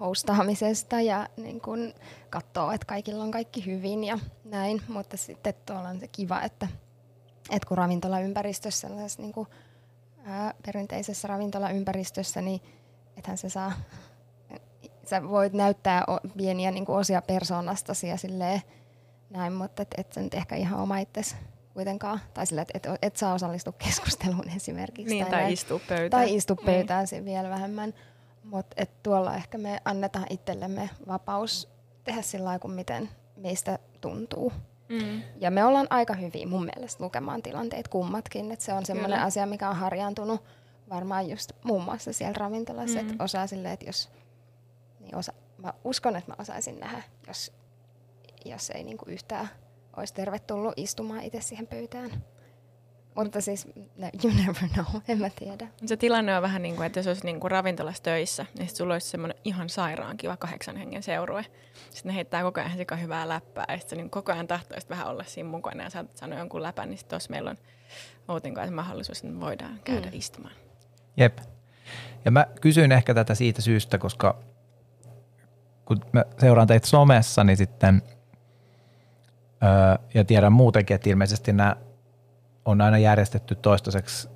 [0.00, 1.94] hostaamisesta ja niin kun
[2.30, 4.82] katsoo, että kaikilla on kaikki hyvin ja näin.
[4.88, 6.68] Mutta sitten tuolla on se kiva, että,
[7.50, 9.48] että kun ravintolaympäristössä, niin kuin,
[10.24, 12.60] ää, perinteisessä ravintolaympäristössä, niin
[13.16, 13.72] ethän se saa,
[15.06, 16.04] sä voit näyttää
[16.36, 18.62] pieniä niin osia persoonastasi ja silleen,
[19.30, 21.36] näin, mutta et, et nyt ehkä ihan oma itsesi
[21.74, 25.14] kuitenkaan, tai sillä, että et, et saa osallistua keskusteluun esimerkiksi.
[25.14, 26.10] Niin, tai, tai istua pöytään.
[26.10, 26.66] Tai istua niin.
[26.66, 27.24] pöytään niin.
[27.24, 27.94] vielä vähemmän.
[28.44, 31.68] Mutta tuolla ehkä me annetaan itsellemme vapaus
[32.04, 34.52] tehdä sillä lailla, kuin miten meistä tuntuu.
[34.88, 35.22] Mm.
[35.40, 38.52] Ja me ollaan aika hyviä mun mielestä lukemaan tilanteet kummatkin.
[38.52, 40.42] Et se on semmoinen asia, mikä on harjaantunut
[40.90, 43.10] varmaan just muun muassa siellä ravintolassa, mm.
[43.10, 44.10] että osaa silleen, että jos,
[45.00, 47.52] niin osa, mä uskon, että mä osaisin nähdä, jos
[48.44, 49.48] jos ei niinku yhtään
[49.96, 52.10] olisi tervetullut istumaan itse siihen pöytään.
[53.14, 55.68] Mutta siis, no, you never know, en mä tiedä.
[55.86, 58.76] Se tilanne on vähän niin kuin, että jos olisi niin kuin ravintolassa töissä, niin sitten
[58.76, 61.46] sulla olisi semmoinen ihan sairaan kiva kahdeksan hengen seurue.
[61.90, 65.06] Sitten ne heittää koko ajan sekä hyvää läppää ja sitten niin koko ajan tahtoisit vähän
[65.06, 67.56] olla siinä mukana ja saat sanoa jonkun läpän, niin sitten meillä on
[68.28, 70.18] Outin kanssa mahdollisuus, että me voidaan käydä mm.
[70.18, 70.54] istumaan.
[71.16, 71.38] Jep.
[72.24, 74.38] Ja mä kysyin ehkä tätä siitä syystä, koska
[75.84, 78.02] kun mä seuraan teitä somessa, niin sitten–
[80.14, 81.76] ja tiedän muutenkin, että ilmeisesti nämä
[82.64, 84.28] on aina järjestetty toistaiseksi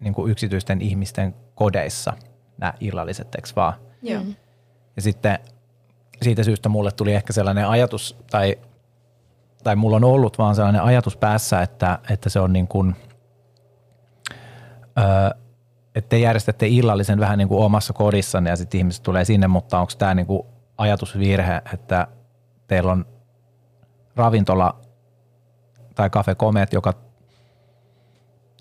[0.00, 2.12] niin kuin yksityisten ihmisten kodeissa
[2.58, 3.74] nämä illalliset, eikö vaan?
[4.02, 4.22] Joo.
[4.22, 4.34] Mm.
[4.96, 5.38] Ja sitten
[6.22, 8.58] siitä syystä mulle tuli ehkä sellainen ajatus, tai,
[9.64, 12.96] tai mulla on ollut vaan sellainen ajatus päässä, että, että se on niin kuin,
[14.98, 15.30] öö,
[15.94, 19.80] että te järjestätte illallisen vähän niin kuin omassa kodissanne ja sitten ihmiset tulee sinne, mutta
[19.80, 20.42] onko tämä niin kuin
[20.78, 22.06] ajatusvirhe, että
[22.66, 23.06] teillä on
[24.16, 24.80] ravintola
[25.94, 26.94] tai Cafe Comet, joka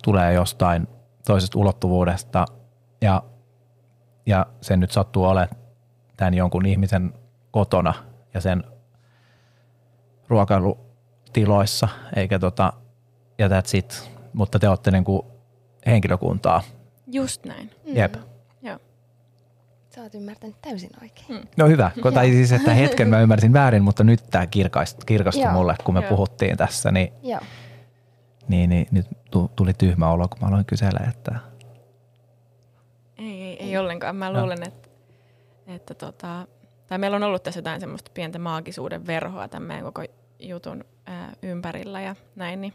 [0.03, 0.87] tulee jostain
[1.27, 2.45] toisesta ulottuvuudesta
[3.01, 3.23] ja,
[4.25, 5.57] ja sen nyt sattuu olemaan
[6.17, 7.13] tämän jonkun ihmisen
[7.51, 7.93] kotona
[8.33, 8.63] ja sen
[10.29, 12.73] ruokailutiloissa, eikä tota,
[13.37, 14.11] ja that's it.
[14.33, 15.21] Mutta te olette niin kuin
[15.85, 16.61] henkilökuntaa.
[17.07, 17.71] Just näin.
[17.85, 18.15] Jep.
[18.15, 18.30] Mm.
[19.95, 21.27] Sä oot ymmärtänyt täysin oikein.
[21.27, 21.47] Hmm.
[21.57, 25.75] No hyvä, tai siis että hetken mä ymmärsin väärin, mutta nyt tämä kirkastui, kirkastui mulle,
[25.83, 26.09] kun me Joo.
[26.09, 27.39] puhuttiin tässä, niin, Joo.
[28.47, 29.07] niin, niin nyt
[29.55, 31.35] tuli tyhmä olo, kun mä aloin kysellä, että...
[33.17, 34.15] Ei, ei, ei ollenkaan.
[34.15, 34.65] Mä luulen, no.
[34.67, 34.89] että,
[35.67, 36.47] että tota,
[36.87, 40.03] tai meillä on ollut tässä jotain semmoista pientä maagisuuden verhoa tämän meidän koko
[40.39, 42.73] jutun ää, ympärillä ja näin, niin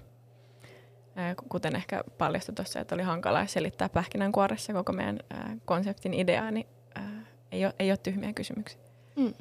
[1.16, 6.50] ää, kuten ehkä paljastui tuossa, että oli hankala selittää pähkinänkuoressa koko meidän ää, konseptin ideaa,
[6.50, 6.66] niin
[7.52, 8.80] ei ole, ei ole tyhmiä kysymyksiä.
[9.16, 9.34] Mm.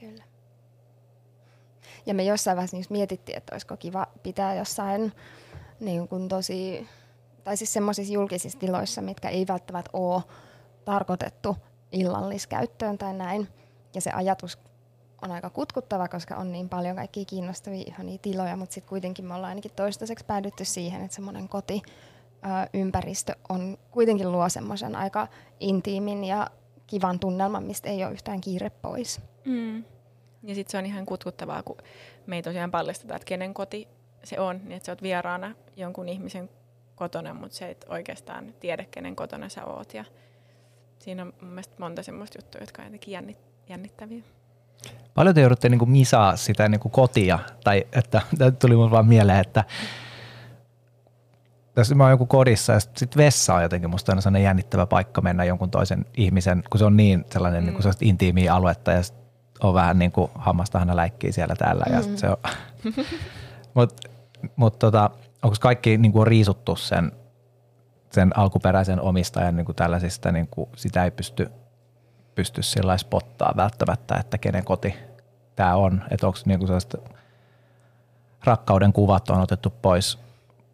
[0.00, 0.24] Kyllä.
[2.06, 5.12] Ja me jossain vaiheessa niin mietittiin, että olisiko kiva pitää jossain
[5.80, 6.88] niin kuin tosi,
[7.44, 10.22] tai siis semmoisissa julkisissa tiloissa, mitkä ei välttämättä ole
[10.84, 11.56] tarkoitettu
[11.92, 13.48] illalliskäyttöön tai näin.
[13.94, 14.58] Ja se ajatus
[15.22, 19.34] on aika kutkuttava, koska on niin paljon kaikkia kiinnostavia ihania tiloja, mutta sitten kuitenkin me
[19.34, 21.82] ollaan ainakin toistaiseksi päädytty siihen, että semmoinen koti
[22.74, 25.28] ympäristö on kuitenkin luo semmoisen aika
[25.60, 26.50] intiimin ja
[26.86, 29.20] kivan tunnelman, mistä ei ole yhtään kiire pois.
[29.44, 29.84] Mm.
[30.42, 31.76] Ja sitten se on ihan kutkuttavaa, kun
[32.26, 33.88] me ei tosiaan paljasteta, että kenen koti
[34.24, 36.50] se on, niin että sä oot vieraana jonkun ihmisen
[36.94, 39.94] kotona, mutta se et oikeastaan tiedä, kenen kotona sä oot.
[39.94, 40.04] Ja
[40.98, 44.22] siinä on mun mielestä monta semmoista juttua, jotka on jotenkin jännit, jännittäviä.
[45.14, 48.22] Paljon te joudutte niin kuin misaa sitä niin kuin kotia, tai että
[48.58, 49.64] tuli mun vaan mieleen, että
[51.76, 55.20] jos mä oon joku kodissa ja sitten vessa on jotenkin musta aina sellainen jännittävä paikka
[55.20, 57.66] mennä jonkun toisen ihmisen, kun se on niin sellainen mm.
[57.66, 59.00] niin kuin intiimiä aluetta ja
[59.60, 61.84] on vähän niin kuin hammastahana läikkii siellä täällä.
[61.88, 61.94] Mm.
[61.94, 62.36] Ja se on,
[63.74, 64.08] mutta
[64.56, 65.10] mut tota,
[65.42, 67.12] onko kaikki niin kuin on riisuttu sen,
[68.10, 71.50] sen alkuperäisen omistajan niin kuin tällaisista, niin kuin sitä ei pysty,
[72.34, 74.94] pysty sillä spottaa välttämättä, että kenen koti
[75.56, 76.02] tämä on.
[76.10, 76.70] Että onko niin kuin
[78.44, 80.18] rakkauden kuvat on otettu pois–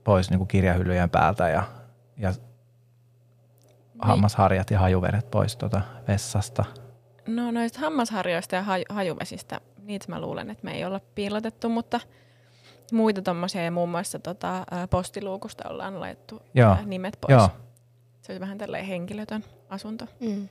[0.05, 1.63] pois niin kuin kirjahyllyjen päältä ja,
[2.17, 2.41] ja niin.
[4.03, 6.65] hammasharjat ja hajuvedet pois tuota vessasta?
[7.27, 12.01] No noista hammasharjoista ja haj- hajuvesistä, niitä mä luulen, että me ei olla piilotettu, mutta
[12.93, 16.77] muita tuommoisia ja muun muassa tota, postiluukusta ollaan laittu Joo.
[16.85, 17.31] nimet pois.
[17.31, 17.49] Joo.
[18.23, 20.07] Se olisi vähän tällainen henkilötön asunto.
[20.21, 20.49] Mm.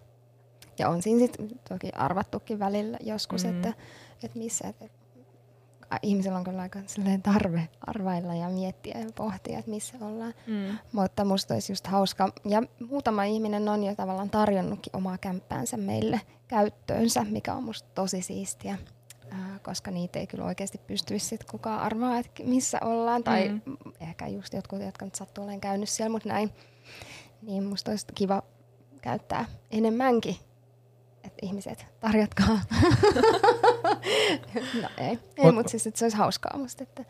[0.80, 3.58] Ja on siinä sitten toki arvattukin välillä joskus, mm-hmm.
[3.58, 3.74] että,
[4.24, 4.86] että missä, että
[6.02, 6.80] ihmisellä on kyllä aika
[7.24, 10.34] tarve arvailla ja miettiä ja pohtia, että missä ollaan.
[10.48, 10.78] Mm.
[10.92, 16.22] Mutta musta olisi just hauska, ja muutama ihminen on jo tavallaan tarjonnutkin omaa kämppäänsä meille
[16.48, 18.78] käyttöönsä, mikä on musta tosi siistiä,
[19.64, 23.24] koska niitä ei kyllä oikeasti pystyisi sit kukaan arvaa, että missä ollaan.
[23.24, 23.78] Tai mm.
[24.00, 26.52] ehkä just jotkut, jotka nyt sattuu olemaan käynyt siellä, mutta näin.
[27.42, 28.44] Niin musta olisi kiva
[29.02, 30.36] käyttää enemmänkin
[31.24, 32.48] että ihmiset, tarjotkaa.
[34.82, 36.84] no ei, ei mutta siis että se olisi hauskaa musta.
[36.84, 37.06] Että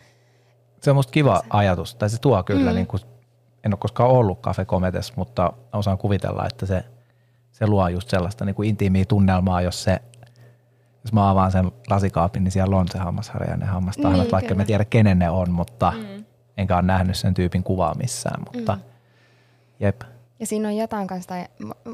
[0.81, 1.47] se on musta kiva se.
[1.49, 2.75] ajatus, tai se tuo kyllä, mm.
[2.75, 3.01] niin kuin,
[3.63, 6.83] en ole koskaan ollut Cafe Cometes, mutta osaan kuvitella, että se,
[7.51, 10.01] se luo just sellaista niin kuin intiimiä tunnelmaa, jos se
[11.03, 14.55] jos mä avaan sen lasikaapin, niin siellä on se hammasharja ja ne hammastahnat, niin, vaikka
[14.55, 16.25] mä tiedä kenen ne on, mutta mm.
[16.57, 18.81] enkä ole nähnyt sen tyypin kuvaa missään, mutta mm.
[19.79, 20.01] jep.
[20.41, 21.35] Ja siinä on jotain kanssa,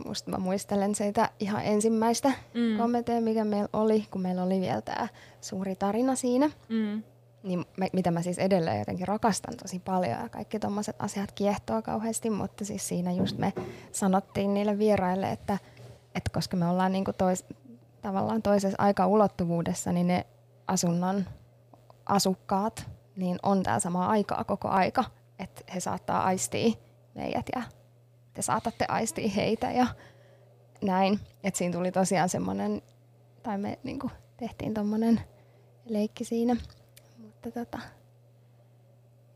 [0.05, 2.77] musta mä muistelen sitä ihan ensimmäistä mm.
[2.77, 5.07] kommentteja, mikä meillä oli, kun meillä oli vielä tämä
[5.41, 6.49] suuri tarina siinä.
[6.69, 7.03] Mm.
[7.43, 11.81] Niin me, mitä mä siis edelleen jotenkin rakastan tosi paljon ja kaikki tommoset asiat kiehtoo
[11.81, 13.53] kauheasti, mutta siis siinä just me
[13.91, 15.57] sanottiin niille vieraille, että,
[16.15, 17.45] että koska me ollaan niinku tois,
[18.01, 20.25] tavallaan toisessa aika-ulottuvuudessa, niin ne
[20.67, 21.25] asunnon
[22.05, 25.03] asukkaat niin on tää samaa aikaa koko aika,
[25.39, 26.73] että he saattaa aistia
[27.15, 27.62] meidät ja
[28.38, 29.88] te saatatte aistia heitä ja
[30.82, 31.19] näin.
[31.43, 32.82] Että siinä tuli tosiaan semmoinen,
[33.43, 35.21] tai me niin kuin, tehtiin tommonen
[35.86, 36.56] leikki siinä.
[37.17, 37.80] Mutta tota,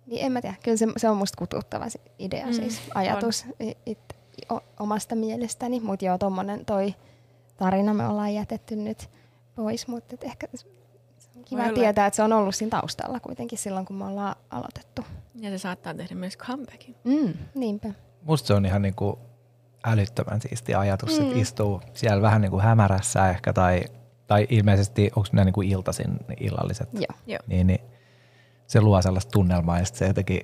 [0.05, 1.85] niin en mä tiedä, kyllä se, se on musta kututtava
[2.19, 3.99] idea, mm, siis ajatus it, it,
[4.51, 5.79] o, omasta mielestäni.
[5.79, 6.95] Mutta joo, tommonen toi
[7.57, 9.09] tarina me ollaan jätetty nyt
[9.55, 10.47] pois, mutta ehkä
[11.45, 12.07] kiva Voi tietää, olla.
[12.07, 15.05] että se on ollut siinä taustalla kuitenkin silloin, kun me ollaan aloitettu.
[15.35, 16.95] Ja se saattaa tehdä myös comebackin.
[17.03, 19.15] Mm, niinpä musta se on ihan niin kuin
[19.85, 21.25] älyttömän siisti ajatus, mm.
[21.25, 23.83] että istuu siellä vähän niin kuin hämärässä ehkä tai,
[24.27, 26.89] tai ilmeisesti, onko ne niin kuin iltaisin illalliset,
[27.27, 27.39] Joo.
[27.47, 27.79] Niin, niin
[28.67, 30.41] se luo sellaista tunnelmaa ja se jotenkin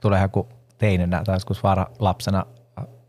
[0.00, 2.46] tulee ihan kuin teinenä tai joskus vara lapsena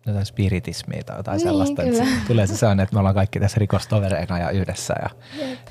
[0.06, 1.84] jotain spiritismia tai jotain niin, sellaista.
[1.84, 5.10] Että tulee se sellainen, että me ollaan kaikki tässä rikostovereina ja yhdessä ja,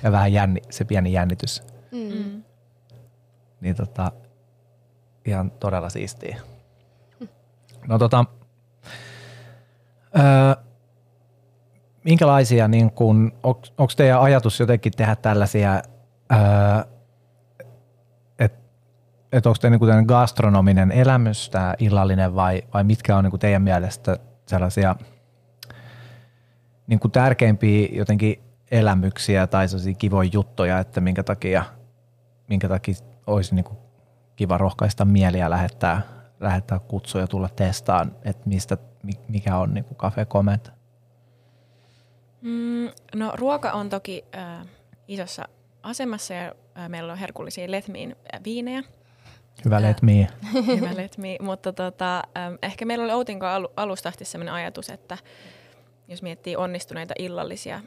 [0.02, 1.62] ja vähän jänni, se pieni jännitys.
[1.90, 2.42] Mm.
[3.60, 4.12] Niin tota,
[5.24, 6.36] ihan todella siistiä.
[7.88, 8.24] No tota,
[10.18, 10.64] öö,
[12.04, 13.32] minkälaisia, niin kun,
[13.78, 15.82] onko teidän ajatus jotenkin tehdä tällaisia,
[16.32, 16.38] öö,
[18.38, 18.58] että
[19.32, 24.18] et onko teidän niin gastronominen elämys tämä illallinen vai, vai mitkä on niin teidän mielestä
[24.46, 24.96] sellaisia
[26.86, 31.64] niin tärkeimpiä jotenkin elämyksiä tai sellaisia kivoja juttuja, että minkä takia,
[32.48, 32.94] minkä takia
[33.26, 33.64] olisi niin
[34.36, 38.76] kiva rohkaista mieliä lähettää lähettää kutsuja tulla testaan, että mistä,
[39.28, 40.72] mikä on niin Cafe Comet?
[42.40, 44.66] Mm, no ruoka on toki äh,
[45.08, 45.44] isossa
[45.82, 48.82] asemassa ja äh, meillä on herkullisia Letmiin äh, viinejä.
[49.64, 50.26] Hyvä äh, Letmi.
[50.76, 55.18] hyvä Letmi, mutta tota, äh, ehkä meillä oli Outinko al- alusta asti sellainen ajatus, että
[56.08, 57.80] jos miettii onnistuneita illallisia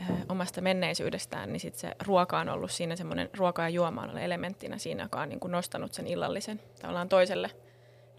[0.00, 4.18] äh, omasta menneisyydestään, niin sit se ruoka on ollut siinä semmoinen ruoka ja juoma on
[4.18, 7.50] elementtinä siinä, joka on niin kuin nostanut sen illallisen tavallaan toiselle–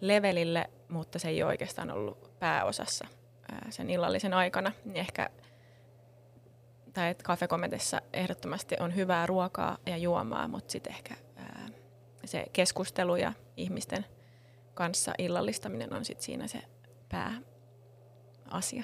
[0.02, 3.08] levelille, mutta se ei oikeastaan ollut pääosassa
[3.70, 4.72] sen illallisen aikana.
[4.86, 5.30] Niin ehkä
[6.94, 11.16] tai että kafekometessa ehdottomasti on hyvää ruokaa ja juomaa, mutta sitten ehkä
[12.26, 14.06] se keskustelu ja ihmisten
[14.74, 16.62] kanssa illallistaminen on sitten siinä se
[17.10, 18.84] pääasia.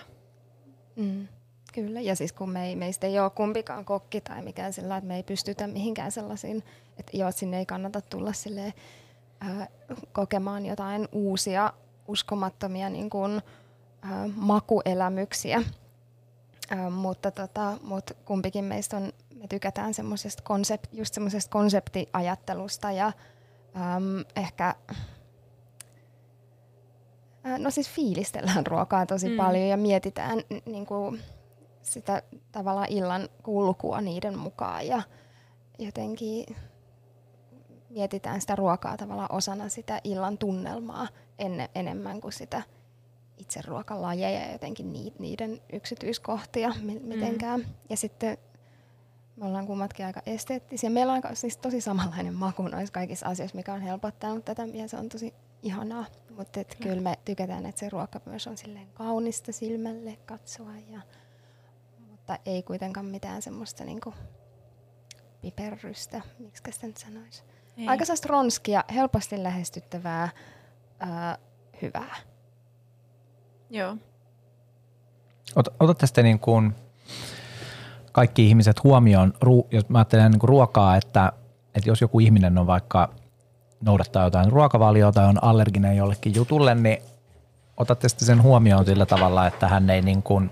[0.95, 1.27] Mm,
[1.73, 5.07] kyllä, ja siis kun me ei, meistä ei ole kumpikaan kokki tai mikään sillä, että
[5.07, 6.63] me ei pystytä mihinkään sellaisiin,
[6.97, 8.73] että joo, sinne ei kannata tulla silleen
[9.43, 9.67] äh,
[10.11, 11.73] kokemaan jotain uusia
[12.07, 13.41] uskomattomia niin kuin,
[14.05, 15.57] äh, makuelämyksiä.
[16.71, 23.05] Äh, mutta tota, mut kumpikin meistä on, me tykätään semmoisesta konsept, just semmoisesta konseptiajattelusta ja
[23.75, 24.75] ähm, ehkä
[27.45, 29.37] äh, no siis fiilistellään ruokaa tosi mm.
[29.37, 31.21] paljon ja mietitään niin kuin,
[31.81, 32.21] sitä
[32.51, 35.01] tavallaan illan kulkua niiden mukaan ja
[35.79, 36.45] jotenkin
[37.95, 41.07] mietitään sitä ruokaa tavallaan osana sitä illan tunnelmaa
[41.39, 42.61] enne, enemmän kuin sitä
[43.37, 46.71] itse ruokalajeja ja jotenkin niiden yksityiskohtia
[47.01, 47.59] mitenkään.
[47.59, 47.65] Mm.
[47.89, 48.37] Ja sitten
[49.35, 50.89] me ollaan kummatkin aika esteettisiä.
[50.89, 54.97] Meillä on siis tosi samanlainen maku noissa kaikissa asioissa, mikä on helpottanut tätä ja se
[54.97, 55.33] on tosi
[55.63, 56.05] ihanaa.
[56.37, 56.83] Mutta mm.
[56.83, 60.71] kyllä me tykätään, että se ruoka myös on silleen kaunista silmälle katsoa.
[60.89, 61.01] Ja,
[62.11, 64.13] mutta ei kuitenkaan mitään semmoista niinku
[65.41, 67.43] piperrystä, miksi sitä nyt sanoisi.
[67.77, 67.87] Ei.
[67.87, 70.29] Aika sellaista ronskia, helposti lähestyttävää,
[70.99, 71.37] ää,
[71.81, 72.15] hyvää.
[73.69, 73.97] Joo.
[75.55, 76.75] Ot, otatte sitten niin kuin,
[78.11, 79.33] kaikki ihmiset huomioon,
[79.71, 81.31] jos mä ajattelen niin kuin ruokaa, että,
[81.75, 83.09] että jos joku ihminen on vaikka
[83.81, 86.97] noudattaa jotain ruokavaliota tai on allerginen jollekin jutulle, niin
[87.77, 90.51] otatte sitten sen huomioon sillä tavalla, että hän ei niin kuin,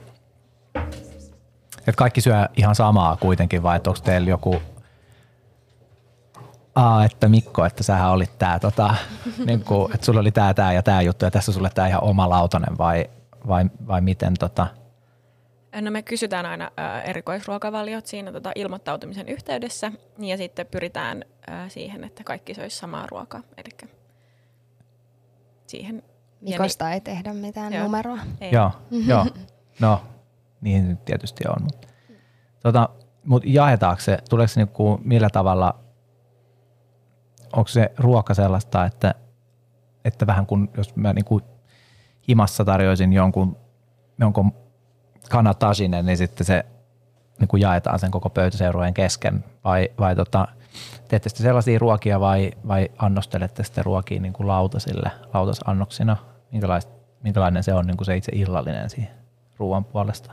[1.78, 4.62] että kaikki syö ihan samaa kuitenkin, vai että onko teillä joku
[6.76, 8.96] Aa, että Mikko, että sähän olit tää, tota,
[9.48, 12.04] niin kuin, että sulla oli tää, tää ja tää juttu ja tässä sulle tää ihan
[12.04, 13.10] oma lautanen vai,
[13.48, 14.68] vai, vai miten tota?
[15.82, 22.04] No me kysytään aina ä, erikoisruokavaliot siinä tota, ilmoittautumisen yhteydessä ja sitten pyritään ä, siihen,
[22.04, 23.42] että kaikki söisi samaa ruokaa.
[23.58, 23.90] Eli
[25.68, 26.04] siihen.
[26.42, 28.18] Mikosta niin, ei tehdä mitään joo, numeroa.
[28.42, 28.52] Ei.
[28.52, 28.72] Joo,
[29.08, 29.26] joo.
[29.80, 30.02] No,
[30.62, 31.64] niin tietysti on.
[31.64, 31.88] Mutta
[32.64, 32.90] tota,
[33.26, 35.80] mut jaetaanko se, tuleeko se niinku millä tavalla,
[37.54, 39.16] onko se ruoka sellaista, että,
[40.06, 41.42] että vähän kun, jos mä niinku
[42.28, 43.58] himassa tarjoisin jonkun,
[44.20, 44.54] jonkun
[45.30, 46.66] kanatasinen, niin sitten se
[47.40, 50.48] niin kuin jaetaan sen koko pöytäseurueen kesken vai, vai tota,
[51.08, 56.18] teette sitten sellaisia ruokia vai, vai annostelette sitten ruokia niin kuin lautasille, lautasannoksina?
[57.24, 59.12] minkälainen se on niin kuin se itse illallinen siihen
[59.58, 60.32] ruoan puolesta?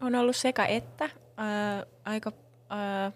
[0.00, 1.10] On ollut sekä että.
[1.36, 2.32] Ää, aika,
[2.68, 3.12] ää,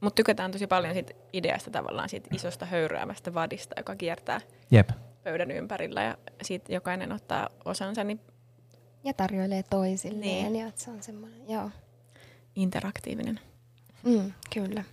[0.00, 4.40] mutta tykätään tosi paljon siitä ideasta tavallaan siitä isosta höyräämästä vadista, joka kiertää
[4.70, 4.90] Jep.
[5.22, 8.20] pöydän ympärillä ja siitä jokainen ottaa osansa, niin
[9.04, 10.56] ja tarjoilee toisilleen niin.
[10.56, 11.70] ja että se on semmoinen, joo.
[12.54, 13.40] Interaktiivinen.
[14.02, 14.84] Mm, kyllä.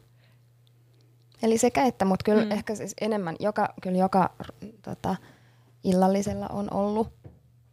[1.43, 2.51] Eli sekä että, mutta kyllä mm.
[2.51, 4.30] ehkä siis enemmän, joka, kyllä joka
[4.82, 5.16] tota,
[5.84, 7.08] illallisella on ollut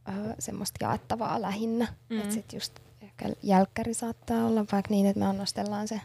[0.09, 1.87] ö, semmoista jaettavaa lähinnä.
[2.09, 2.21] Mm.
[2.21, 6.01] Että sitten just ehkä jälkkäri saattaa olla vaikka niin, että me annostellaan se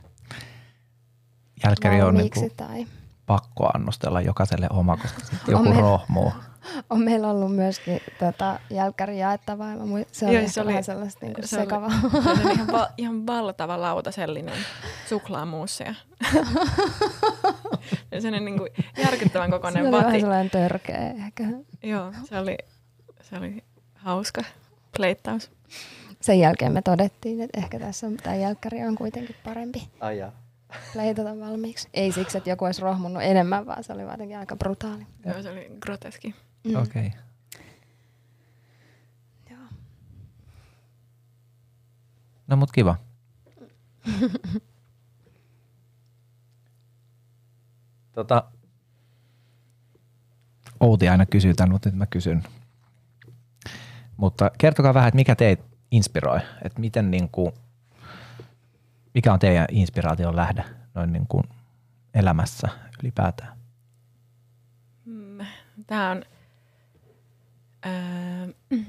[1.63, 2.87] Jälkkäri on niinku tai...
[3.25, 6.31] pakko annostella jokaiselle oma, koska joku on rohmuu.
[6.89, 9.73] on meillä ollut myöskin tota, jälkkäri jaettavaa.
[10.11, 11.91] Se oli, Joo, se oli sellaista niin se sekavaa.
[12.03, 14.57] Oli, se oli ihan, va- ihan valtava lautasellinen
[15.09, 15.83] suklaamuusi.
[15.83, 15.93] Ja
[18.21, 20.01] sellainen niin kuin järkyttävän kokoinen se vati.
[20.01, 21.43] Se oli vähän sellainen törkeä ehkä.
[21.83, 22.57] Joo, se oli,
[23.21, 23.63] se oli
[23.95, 24.43] hauska
[24.97, 25.51] pleittaus.
[26.21, 29.89] Sen jälkeen me todettiin, että ehkä tässä tämä jälkkäri on kuitenkin parempi.
[29.99, 30.46] Ai jaa
[30.93, 31.89] pleitata valmiiksi.
[31.93, 35.07] Ei siksi, että joku olisi rohmunnut enemmän, vaan se oli jotenkin aika brutaali.
[35.25, 36.35] Joo, se oli groteski.
[36.63, 36.75] Mm.
[36.75, 37.07] Okei.
[37.07, 37.19] Okay.
[39.49, 39.67] Joo.
[42.47, 42.95] No mut kiva.
[48.15, 48.43] tota,
[50.79, 52.43] Outi aina kysyy tämän, mutta nyt mä kysyn.
[54.17, 57.53] Mutta kertokaa vähän, että mikä teitä inspiroi, että miten niin kuin,
[59.17, 60.63] mikä on teidän inspiraation lähde
[60.93, 61.43] noin niin kuin
[62.13, 62.67] elämässä
[63.03, 63.57] ylipäätään?
[65.05, 65.45] Mm,
[65.87, 66.23] Tämä on
[67.85, 68.81] öö,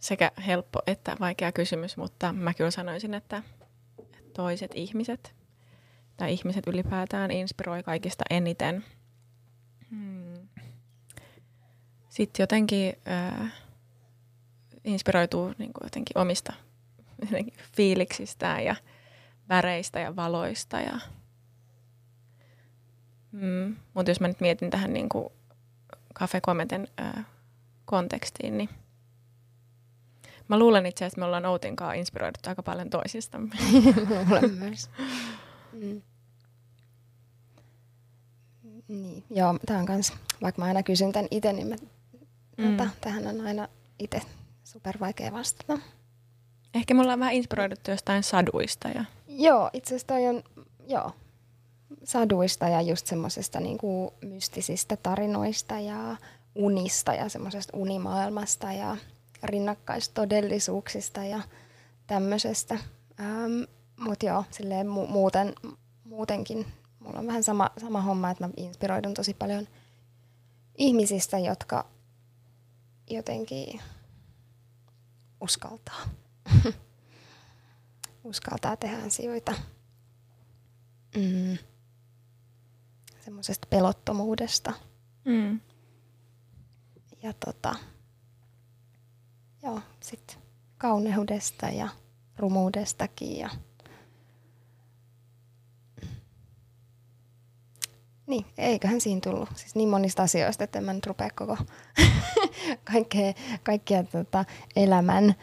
[0.00, 3.42] sekä helppo että vaikea kysymys, mutta mä kyllä sanoisin, että
[4.34, 5.34] toiset ihmiset
[6.16, 8.84] tai ihmiset ylipäätään inspiroi kaikista eniten.
[9.90, 10.48] Hmm.
[12.08, 13.52] Sitten jotenkin äh,
[14.84, 16.52] inspiroituu niin jotenkin omista
[17.20, 18.76] jotenkin fiiliksistään ja
[19.48, 20.80] väreistä ja valoista.
[20.80, 21.00] Ja,
[23.32, 25.28] mm, mutta jos mä nyt mietin tähän niin kuin
[26.14, 27.26] Cafe Kometen äh,
[27.84, 28.68] kontekstiin, niin
[30.48, 33.54] mä luulen itse asiassa, että me ollaan Outinkaan inspiroidut aika paljon toisistamme.
[34.28, 34.90] Luulen myös.
[35.72, 36.02] Mm.
[38.88, 41.76] Niin, joo, tämä on kans, vaikka mä aina kysyn tämän itse, niin mä,
[42.58, 42.76] mm.
[42.76, 43.68] tota, tähän on aina
[43.98, 44.20] itse
[44.64, 45.78] super vaikea vastata.
[46.74, 48.88] Ehkä me ollaan vähän inspiroiduttu jostain saduista.
[48.88, 49.04] Ja...
[49.38, 50.42] Joo, itse asiassa toi on,
[50.86, 51.12] joo,
[52.04, 56.16] saduista ja just semmoisesta niinku mystisistä tarinoista ja
[56.54, 58.96] unista ja semmoisesta unimaailmasta ja
[59.42, 61.40] rinnakkaistodellisuuksista ja
[62.06, 62.78] tämmöisestä.
[63.20, 63.62] Ähm,
[64.00, 65.54] Mutta joo, silleen mu- muuten,
[66.04, 66.66] muutenkin
[67.00, 69.68] mulla on vähän sama, sama homma, että mä inspiroidun tosi paljon
[70.78, 71.86] ihmisistä, jotka
[73.10, 73.80] jotenkin
[75.40, 76.00] uskaltaa.
[78.26, 79.54] uskaltaa tehdä asioita.
[81.16, 81.58] Mm.
[83.24, 84.72] Semmoisesta pelottomuudesta.
[85.24, 85.60] Mm.
[87.22, 87.74] Ja tota,
[89.62, 90.38] joo, sit
[90.78, 91.88] kauneudesta ja
[92.36, 93.50] rumuudestakin ja
[98.26, 99.48] Niin, eiköhän siinä tullut.
[99.54, 101.56] Siis niin monista asioista, että en mä nyt rupea koko
[102.92, 104.44] kaikkea, kaikkia tota
[104.76, 105.34] elämän,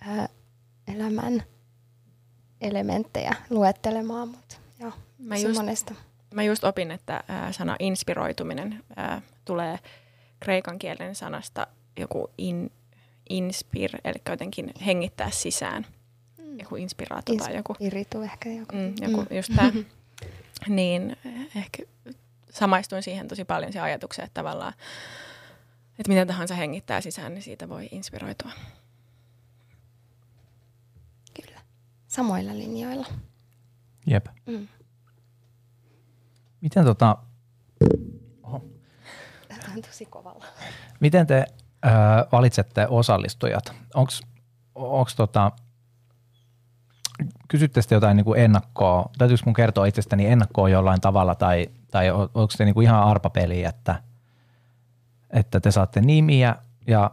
[0.00, 0.28] ää,
[0.88, 1.42] elämän
[2.60, 5.94] elementtejä luettelemaan, mutta joo, mä just, monesta.
[6.34, 9.78] Mä just opin, että ää, sana inspiroituminen ää, tulee
[10.40, 12.70] kreikan kielen sanasta joku in,
[13.28, 15.86] inspir, eli jotenkin hengittää sisään.
[16.38, 16.58] Mm.
[16.58, 17.72] joku inspiraatio tai joku.
[17.80, 18.76] Inspiritu ehkä joku.
[18.76, 19.36] Mm, joku mm.
[19.36, 19.72] just tämä.
[20.76, 21.16] niin
[21.56, 21.82] ehkä
[22.50, 24.72] samaistuin siihen tosi paljon se ajatukseen, että tavallaan,
[25.98, 28.50] että mitä tahansa hengittää sisään, niin siitä voi inspiroitua.
[31.42, 31.60] Kyllä.
[32.10, 33.06] Samoilla linjoilla.
[34.06, 34.26] Jep.
[34.46, 34.68] Mm.
[36.60, 37.16] Miten tota...
[38.42, 38.64] Oho.
[39.48, 40.44] Tämä on tosi kovalla.
[41.00, 41.44] Miten te
[41.84, 41.88] ö,
[42.32, 43.74] valitsette osallistujat?
[44.74, 45.52] Onko tota,
[47.48, 52.10] kysytte sitten jotain niin kuin ennakkoa, täytyykö mun kertoa itsestäni ennakkoa jollain tavalla tai, tai
[52.10, 54.02] onko se niin kuin ihan arpapeli, että,
[55.30, 56.56] että te saatte nimiä
[56.86, 57.10] ja,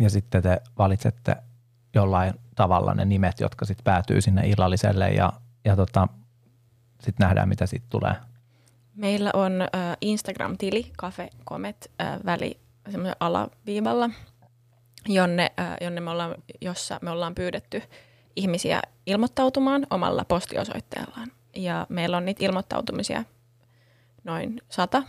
[0.00, 1.36] ja sitten te valitsette
[1.94, 5.32] jollain tavalla ne nimet, jotka sitten päätyy sinne illalliselle ja,
[5.64, 6.08] ja tota,
[7.00, 8.14] sitten nähdään, mitä siitä tulee.
[8.94, 14.10] Meillä on äh, Instagram-tili, Cafe Comet, äh, väli semmoisen alaviivalla,
[15.06, 17.82] jonne, äh, jonne me ollaan, jossa me ollaan pyydetty
[18.36, 21.32] ihmisiä ilmoittautumaan omalla postiosoitteellaan.
[21.56, 23.24] Ja meillä on niitä ilmoittautumisia
[24.24, 25.02] noin sata.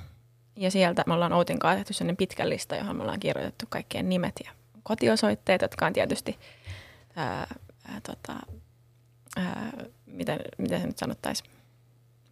[0.56, 4.10] Ja sieltä me ollaan Outin kanssa tehty sellainen pitkä lista, johon me ollaan kirjoitettu kaikkien
[4.10, 4.52] nimet ja
[4.84, 6.39] kotiosoitteet, jotka on tietysti,
[7.16, 7.47] ää,
[7.88, 8.34] ää, tota,
[9.38, 9.72] ää,
[10.05, 11.49] miten, miten se nyt sanottaisiin,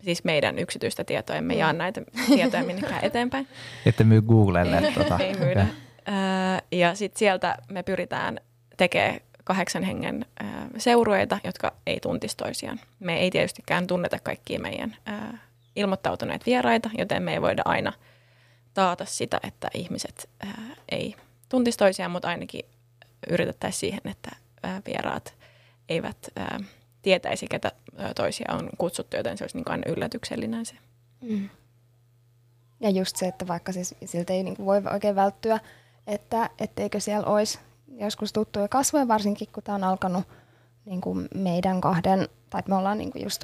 [0.03, 3.47] siis meidän yksityistä tietoa, emme jaa näitä tietoja minnekään eteenpäin.
[3.86, 4.93] Ette myy Googlelle.
[4.93, 5.17] Tota.
[5.19, 5.61] Ei myydä.
[5.61, 6.59] Okay.
[6.71, 8.39] Ja sitten sieltä me pyritään
[8.77, 10.25] tekemään kahdeksan hengen
[10.77, 12.79] seurueita, jotka ei tuntisi toisiaan.
[12.99, 14.95] Me ei tietystikään tunneta kaikkia meidän
[15.75, 17.93] ilmoittautuneet vieraita, joten me ei voida aina
[18.73, 20.29] taata sitä, että ihmiset
[20.89, 21.15] ei
[21.49, 22.65] tuntisi toisiaan, mutta ainakin
[23.29, 24.31] yritettäisiin siihen, että
[24.86, 25.34] vieraat
[25.89, 26.18] eivät
[27.01, 27.72] tietäisi, ketä
[28.16, 30.76] toisia on kutsuttu, joten se olisi niin aina yllätyksellinen se.
[31.22, 31.49] Mm.
[32.80, 35.59] Ja just se, että vaikka siis siltä ei niin voi oikein välttyä,
[36.07, 37.59] että etteikö siellä olisi
[37.99, 40.24] joskus tuttuja kasvoja, varsinkin kun tämä on alkanut
[40.86, 43.43] niin kuin meidän kahden, tai me ollaan niin kuin just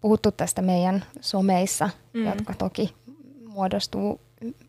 [0.00, 2.24] puhuttu tästä meidän someissa, mm.
[2.24, 2.94] jotka toki
[3.46, 4.20] muodostuu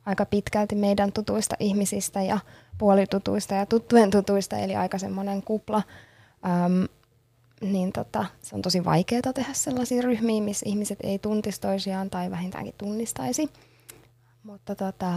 [0.06, 2.40] aika pitkälti meidän tutuista ihmisistä ja
[2.78, 5.84] puolitutuista ja tuttujen tutuista, eli aika semmoinen kupla.
[6.46, 6.88] Öm,
[7.62, 12.32] niin tota, se on tosi vaikeaa tehdä sellaisia ryhmiä, missä ihmiset ei tuntisi toisiaan tai
[12.32, 13.50] vähintäänkin tunnistaisi.
[14.44, 15.14] Mutta tota,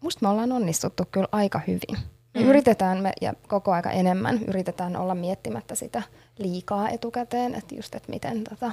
[0.00, 1.98] musta me ollaan onnistuttu kyllä aika hyvin.
[2.34, 2.48] Me mm.
[2.48, 6.02] yritetään me, ja koko aika enemmän yritetään olla miettimättä sitä
[6.38, 8.72] liikaa etukäteen, että just, että miten tota,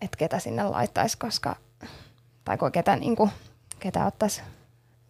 [0.00, 1.56] että ketä sinne laittaisi, koska,
[2.44, 3.30] tai ketä, niin kuin,
[3.78, 4.42] ketä ottaisi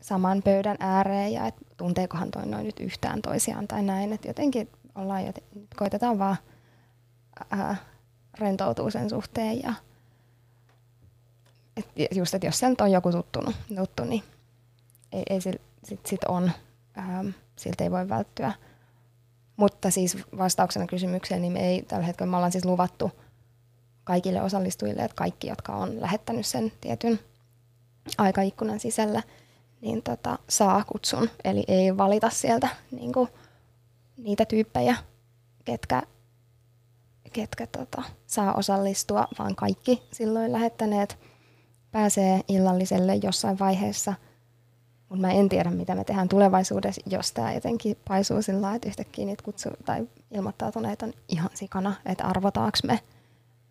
[0.07, 4.71] saman pöydän ääreen ja että tunteekohan toi noin nyt yhtään toisiaan tai näin, että jotenkin
[4.95, 5.45] ollaan, joten,
[5.77, 6.37] koitetaan vaan
[7.51, 7.77] ää,
[8.39, 9.75] rentoutua sen suhteen ja
[11.77, 14.23] et just, että jos se nyt on joku tuttunut, tuttu, niin
[15.13, 16.51] ei, ei sit, sit, sit on,
[16.99, 18.53] ähm, siltä ei voi välttyä.
[19.57, 23.13] Mutta siis vastauksena kysymykseen, niin me ei tällä hetkellä, me ollaan siis luvattu
[24.05, 27.21] kaikille osallistujille, että kaikki, jotka on lähettänyt sen tietyn
[28.19, 29.23] aikaikkunan sisällä,
[29.81, 31.31] niin tota, saa kutsun.
[31.45, 33.29] Eli ei valita sieltä niin kuin,
[34.17, 34.97] niitä tyyppejä,
[35.65, 36.03] ketkä,
[37.33, 41.19] ketkä tota, saa osallistua, vaan kaikki silloin lähettäneet
[41.91, 44.15] pääsee illalliselle jossain vaiheessa.
[45.09, 49.25] Mutta mä en tiedä, mitä me tehdään tulevaisuudessa, jos tämä jotenkin paisuu sillä että yhtäkkiä
[49.25, 53.01] niitä kutsu tai ilmoittautuneet on ihan sikana, että arvotaanko me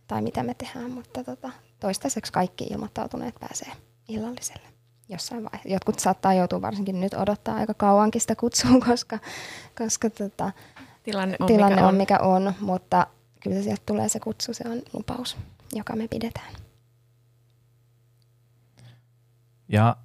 [0.07, 0.91] tai mitä me tehdään.
[0.91, 3.71] Mutta tota, toistaiseksi kaikki ilmoittautuneet pääsee
[4.07, 4.74] illalliselle
[5.09, 5.69] jossain vaiheessa.
[5.69, 9.19] Jotkut saattaa joutua varsinkin nyt odottaa aika kauankin sitä kutsua, koska,
[9.77, 10.51] koska tota,
[11.03, 13.07] tilanne, on, tilanne mikä on, on mikä on, mutta
[13.43, 15.37] kyllä sieltä tulee se kutsu, se on lupaus,
[15.73, 16.53] joka me pidetään.
[19.67, 19.95] Ja,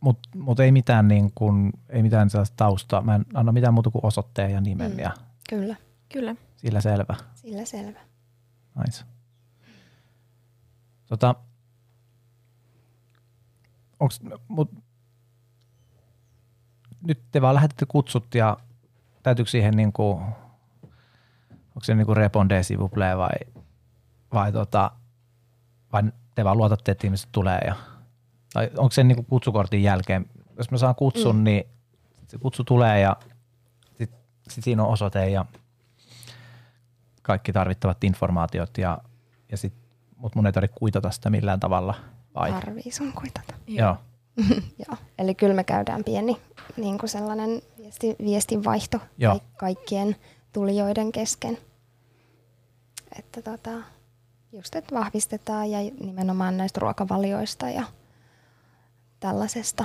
[0.00, 3.02] mutta mut ei mitään, niin kun, ei mitään sellaista taustaa.
[3.02, 4.92] Mä en anna mitään muuta kuin osoitteen ja nimen.
[4.92, 5.10] Mm, ja
[5.48, 5.76] kyllä.
[6.12, 6.36] Kyllä.
[6.56, 7.14] Sillä selvä.
[7.34, 8.00] Sillä selvä.
[8.84, 9.04] Nice.
[11.06, 11.34] Tota,
[14.00, 14.70] onks, mut,
[17.06, 18.56] nyt te vaan lähetätte kutsut ja
[19.22, 20.22] täytyykö siihen niin kuin,
[21.68, 22.60] onko se niin kuin reponde
[23.16, 23.28] vai,
[24.32, 24.90] vai, tota,
[25.92, 26.02] vai
[26.34, 27.74] te vaan luotatte, että ihmiset tulee ja
[28.52, 30.26] tai onko se niin kutsukortin jälkeen,
[30.56, 31.44] jos mä saan kutsun, mm.
[31.44, 31.64] niin
[32.28, 33.16] se kutsu tulee ja
[33.98, 34.18] sitten
[34.48, 35.44] sit siinä on osoite ja
[37.22, 38.98] kaikki tarvittavat informaatiot ja,
[39.50, 39.74] ja sit,
[40.16, 41.94] mutta mun ei tarvitse kuitata sitä millään tavalla.
[42.38, 42.52] Vai?
[42.52, 43.54] Tarvii sun kuitata.
[43.66, 43.96] Joo.
[44.86, 44.96] Joo.
[45.18, 46.36] Eli kyllä me käydään pieni
[46.76, 49.40] niin kuin sellainen viesti, viestinvaihto Joo.
[49.56, 50.16] kaikkien
[50.52, 51.58] tulijoiden kesken.
[53.18, 53.70] Että tota,
[54.52, 57.84] just, että vahvistetaan ja nimenomaan näistä ruokavalioista ja
[59.20, 59.84] tällaisesta.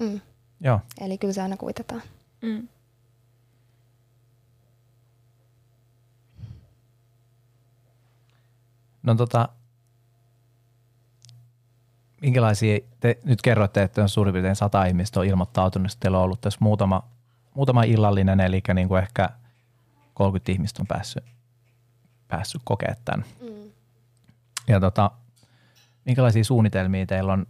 [0.00, 0.20] Mm.
[0.60, 0.80] Joo.
[1.00, 2.02] Eli kyllä se aina kuitataan.
[2.42, 2.68] Mm.
[9.02, 9.48] No tota,
[12.20, 16.24] minkälaisia, te nyt kerroitte, että on suurin piirtein sata ihmistä on ilmoittautunut, että teillä on
[16.24, 17.08] ollut tässä muutama,
[17.54, 19.28] muutama illallinen, eli niin kuin ehkä
[20.14, 21.24] 30 ihmistä on päässyt,
[22.28, 23.24] päässyt kokemaan tämän.
[23.40, 23.70] Mm.
[24.68, 25.10] Ja tota,
[26.04, 27.46] minkälaisia suunnitelmia teillä on,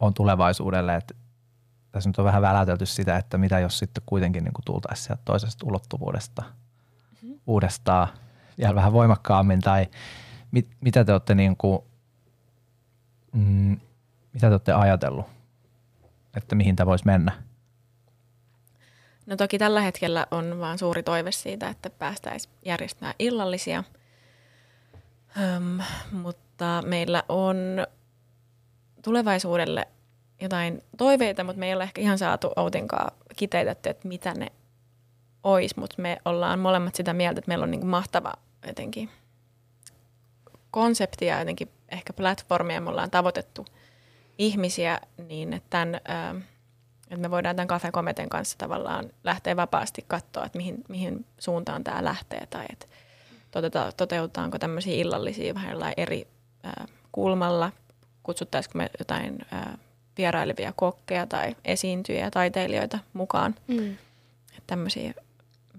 [0.00, 1.14] on tulevaisuudelle, että
[1.92, 5.22] tässä nyt on vähän välätelty sitä, että mitä jos sitten kuitenkin niin kuin tultaisiin sieltä
[5.24, 7.40] toisesta ulottuvuudesta mm-hmm.
[7.46, 8.08] uudestaan
[8.58, 9.86] vielä vähän voimakkaammin, tai
[10.50, 11.78] mit, mitä te olette niin kuin,
[13.34, 13.80] mm,
[14.32, 15.26] mitä te olette ajatellut,
[16.36, 17.42] että mihin tämä voisi mennä?
[19.26, 23.84] No toki tällä hetkellä on vaan suuri toive siitä, että päästäisiin järjestämään illallisia,
[25.40, 25.78] Öm,
[26.12, 27.56] mutta meillä on
[29.02, 29.88] tulevaisuudelle
[30.40, 34.52] jotain toiveita, mutta me ei ole ehkä ihan saatu Outinkaan kiteytetty, että mitä ne
[35.42, 38.34] olisi, mutta me ollaan molemmat sitä mieltä, että meillä on niin mahtava
[38.66, 39.10] jotenkin
[40.70, 43.66] konsepti ja jotenkin ehkä platformia, me ollaan tavoitettu
[44.38, 45.96] ihmisiä niin, että, tämän,
[47.04, 51.84] että me voidaan tämän Cafe Kometen kanssa tavallaan lähteä vapaasti katsoa, että mihin, mihin suuntaan
[51.84, 52.86] tämä lähtee tai että
[53.96, 56.28] toteutetaanko tämmöisiä illallisia vähän eri
[57.12, 57.72] kulmalla,
[58.22, 59.38] kutsuttaisiko me jotain
[60.18, 63.54] vierailevia kokkeja tai esiintyjiä, taiteilijoita mukaan.
[63.68, 63.90] Mm.
[64.48, 65.14] Että tämmöisiä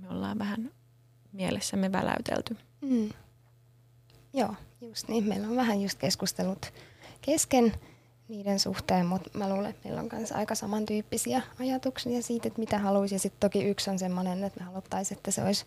[0.02, 0.72] me ollaan vähän
[1.32, 2.58] mielessämme väläytelty.
[2.82, 3.10] Mm.
[4.34, 4.56] Joo,
[4.88, 5.24] just niin.
[5.24, 6.74] Meillä on vähän just keskustelut
[7.22, 7.74] kesken
[8.28, 12.80] niiden suhteen, mutta mä luulen, että meillä on myös aika samantyyppisiä ajatuksia siitä, että mitä
[12.80, 13.16] haluaisi.
[13.16, 15.66] Ja sitten toki yksi on semmoinen, että me haluttaisiin, että se olisi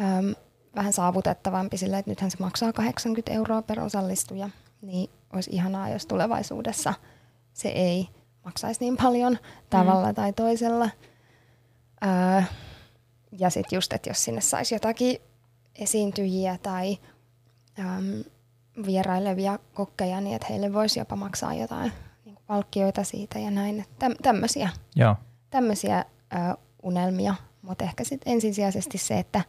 [0.00, 0.34] äm,
[0.76, 4.50] vähän saavutettavampi sillä, että nythän se maksaa 80 euroa per osallistuja,
[4.82, 6.94] niin olisi ihanaa, jos tulevaisuudessa–
[7.54, 8.08] se ei
[8.44, 9.38] maksaisi niin paljon
[9.70, 10.14] tavalla mm.
[10.14, 10.90] tai toisella.
[12.04, 12.42] Öö,
[13.32, 15.18] ja sitten just, että jos sinne saisi jotakin
[15.74, 16.98] esiintyjiä tai
[17.78, 18.24] äm,
[18.86, 21.92] vierailevia kokkeja, niin että heille voisi jopa maksaa jotain
[22.24, 23.84] niin palkkioita siitä ja näin.
[23.98, 25.16] Täm, tämmöisiä, Joo.
[25.50, 29.44] tämmöisiä ö, unelmia, mutta ehkä sitten ensisijaisesti se, että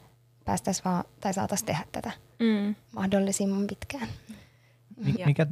[0.45, 2.75] päästäisiin vaan tai saataisiin tehdä tätä mm.
[2.91, 4.07] mahdollisimman pitkään.
[5.25, 5.47] Mikä,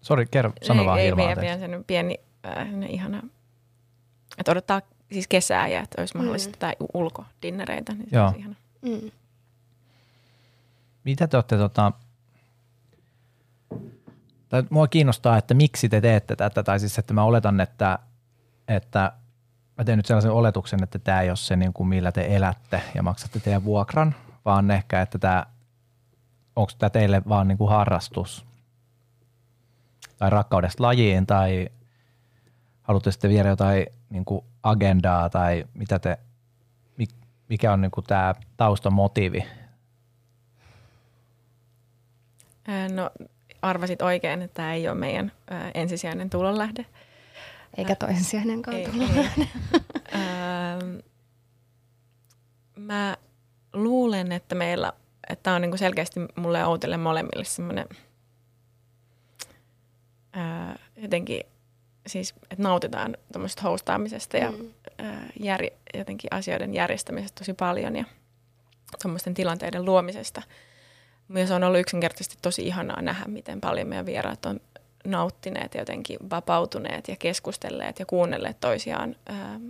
[0.00, 3.22] Sori, kerro, sano ei, vaan Ei, vielä, vielä sen pieni, äh, ihana,
[4.38, 6.86] että odottaa siis kesää ja että olisi mahdollista mm.
[6.94, 8.30] ulkodinnereitä, niin Joo.
[8.30, 8.54] se olisi ihana.
[8.82, 9.10] Mm.
[11.04, 11.92] Mitä te olette, tota,
[14.50, 17.98] tai mua kiinnostaa, että miksi te teette tätä, tai siis että mä oletan, että,
[18.68, 19.12] että
[19.78, 22.82] mä teen nyt sellaisen oletuksen, että tämä ei ole se, niin kuin millä te elätte
[22.94, 25.46] ja maksatte teidän vuokran, vaan ehkä, että tämä,
[26.56, 28.46] onko tämä teille vaan niin kuin harrastus
[30.18, 31.68] tai rakkaudesta lajiin tai
[32.82, 36.18] haluatte sitten viedä jotain niin kuin agendaa tai mitä te,
[37.48, 39.46] mikä on niin kuin tämä taustamotiivi?
[42.94, 43.10] No
[43.62, 45.32] arvasit oikein, että tämä ei ole meidän
[45.74, 46.86] ensisijainen tulonlähde.
[47.76, 49.48] Eikä toissijainenkaan ei, tulonlähde.
[52.76, 53.16] mä
[53.72, 54.92] luulen, että meillä,
[55.30, 57.86] että on niin kuin selkeästi mulle ja Outille molemmille semmoinen–
[60.96, 61.40] jotenkin
[62.06, 64.70] siis, että nautitaan tuommoisesta hostaamisesta ja mm.
[64.98, 65.60] ää, jär,
[65.94, 68.04] jotenkin asioiden järjestämisestä tosi paljon ja
[69.02, 70.42] tuommoisten tilanteiden luomisesta.
[71.46, 74.60] Se on ollut yksinkertaisesti tosi ihanaa nähdä, miten paljon meidän vieraat on
[75.04, 79.60] nauttineet ja jotenkin vapautuneet ja keskustelleet ja kuunnelleet toisiaan ää,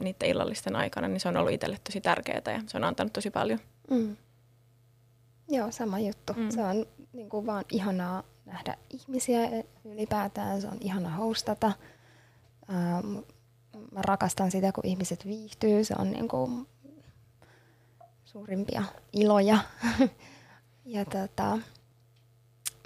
[0.00, 3.30] niiden illallisten aikana, niin se on ollut itselle tosi tärkeää ja se on antanut tosi
[3.30, 3.58] paljon.
[3.90, 4.16] Mm.
[5.48, 6.32] Joo, sama juttu.
[6.32, 6.50] Mm.
[6.50, 9.40] Se on niin kuin vaan ihanaa nähdä ihmisiä
[9.84, 10.60] ylipäätään.
[10.60, 11.72] Se on ihana hostata.
[12.70, 13.16] Ähm,
[13.92, 15.84] mä rakastan sitä, kun ihmiset viihtyy.
[15.84, 16.66] Se on niin kuin
[18.24, 19.58] suurimpia iloja.
[20.90, 21.58] ja tota,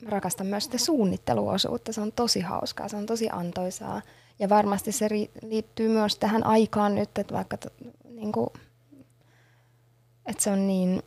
[0.09, 1.93] rakastan myös sitä suunnitteluosuutta.
[1.93, 4.03] Se on tosi hauskaa, se on tosi antoisaa.
[4.39, 5.09] Ja varmasti se
[5.43, 7.69] liittyy myös tähän aikaan nyt, että vaikka to,
[8.11, 8.49] niin kuin,
[10.27, 11.03] että se on niin,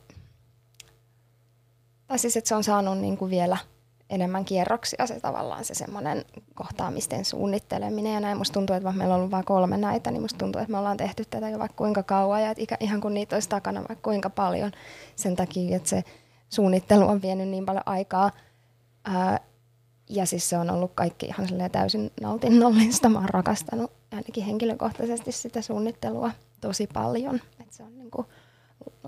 [2.06, 3.56] tai siis että se on saanut niin kuin vielä–
[4.10, 6.24] enemmän kierroksia se tavallaan se semmoinen
[6.54, 8.38] kohtaamisten suunnitteleminen ja näin.
[8.38, 10.78] Musta tuntuu, että vaikka meillä on ollut vain kolme näitä, niin musta tuntuu, että me
[10.78, 14.02] ollaan tehty tätä jo vaikka kuinka kauan ja että ihan kun niitä olisi takana vaikka
[14.02, 14.72] kuinka paljon
[15.16, 16.04] sen takia, että se
[16.48, 18.30] suunnittelu on vienyt niin paljon aikaa.
[19.04, 19.40] Ää,
[20.10, 23.08] ja siis se on ollut kaikki ihan täysin nautinnollista.
[23.08, 26.30] Mä oon rakastanut ainakin henkilökohtaisesti sitä suunnittelua
[26.60, 27.40] tosi paljon.
[27.60, 28.26] Et se on niinku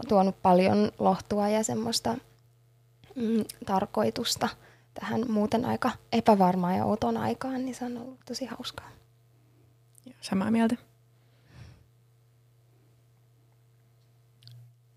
[0.09, 2.15] tuonut paljon lohtua ja semmoista
[3.17, 4.49] mm, tarkoitusta–
[4.95, 8.89] tähän muuten aika epävarmaan ja outon aikaan, niin se on ollut tosi hauskaa.
[10.21, 10.77] Samaa mieltä.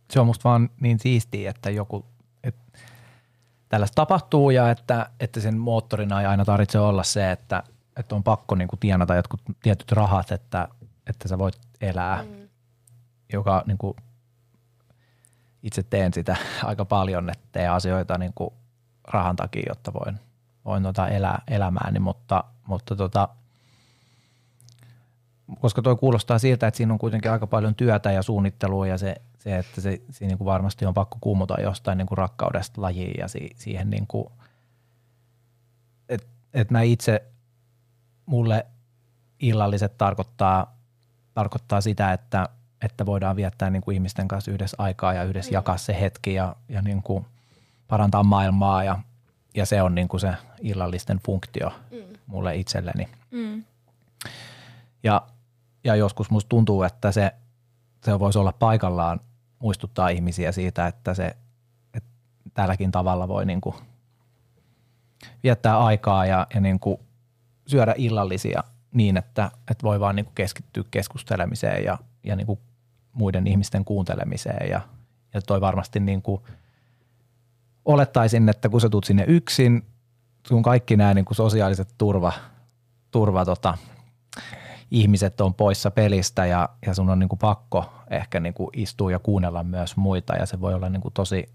[0.09, 2.05] se on musta vaan niin siistiä, että joku,
[3.73, 7.63] tällaista tapahtuu ja että, että sen moottorina ei aina tarvitse olla se, että,
[7.97, 10.67] että on pakko niin kuin tienata jotkut tietyt rahat, että,
[11.07, 12.49] että sä voit elää, mm.
[13.33, 13.93] joka niin kuin,
[15.63, 18.49] itse teen sitä aika paljon, että teen asioita niin kuin
[19.07, 20.19] rahan takia, jotta voin,
[20.65, 23.29] voin tota elää elämääni, mutta, mutta tota,
[25.61, 29.15] koska tuo kuulostaa siltä, että siinä on kuitenkin aika paljon työtä ja suunnittelua ja se,
[29.43, 33.19] se että se, siinä niin kuin varmasti on pakko kuumuta jostain niin kuin rakkaudesta lajiin
[33.19, 34.27] ja si, siihen niin kuin,
[36.09, 37.23] että et mä itse,
[38.25, 38.65] mulle
[39.39, 40.77] illalliset tarkoittaa,
[41.33, 42.49] tarkoittaa sitä, että,
[42.81, 45.53] että voidaan viettää niin kuin ihmisten kanssa yhdessä aikaa ja yhdessä mm.
[45.53, 47.25] jakaa se hetki ja, ja niin kuin
[47.87, 48.99] parantaa maailmaa ja,
[49.55, 52.17] ja se on niin kuin se illallisten funktio mm.
[52.27, 53.09] mulle itselleni.
[53.31, 53.63] Mm.
[55.03, 55.21] Ja,
[55.83, 57.33] ja joskus musta tuntuu, että se,
[58.05, 59.19] se voisi olla paikallaan
[59.63, 61.35] muistuttaa ihmisiä siitä, että se
[61.93, 62.09] että
[62.53, 63.75] tälläkin tavalla voi niin kuin
[65.43, 66.97] viettää aikaa ja, ja niin kuin
[67.67, 72.59] syödä illallisia niin, että, että voi vaan niin kuin keskittyä keskustelemiseen ja, ja niin kuin
[73.13, 74.69] muiden ihmisten kuuntelemiseen.
[74.69, 74.81] Ja,
[75.33, 76.41] ja toi varmasti niin kuin
[77.85, 79.85] olettaisin, että kun sä tulet sinne yksin,
[80.47, 82.33] sun kaikki nämä niin kuin sosiaaliset turva,
[83.11, 83.77] turva tota,
[84.93, 89.11] ihmiset on poissa pelistä ja, ja sun on niin kuin pakko ehkä niin kuin istua
[89.11, 91.49] ja kuunnella myös muita ja se voi olla niin kuin tosi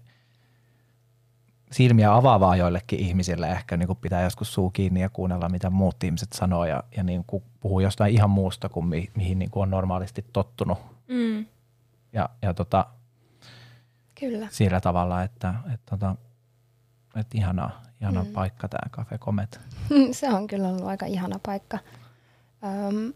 [1.71, 6.03] silmiä avaavaa joillekin ihmisille ehkä niin kuin pitää joskus suu kiinni ja kuunnella mitä muut
[6.03, 9.63] ihmiset sanoo ja, ja niin kuin puhuu jostain ihan muusta kuin mi, mihin niin kuin
[9.63, 10.77] on normaalisti tottunut.
[11.07, 11.45] Mm.
[12.13, 12.85] Ja, ja tota,
[14.19, 14.47] Kyllä.
[14.51, 16.15] sillä tavalla, että, että, tota,
[17.15, 17.69] että ihana,
[18.01, 18.31] ihana mm.
[18.31, 19.59] paikka tämä Cafe Comet.
[20.11, 21.79] Se on kyllä ollut aika ihana paikka.
[22.63, 23.13] Öm,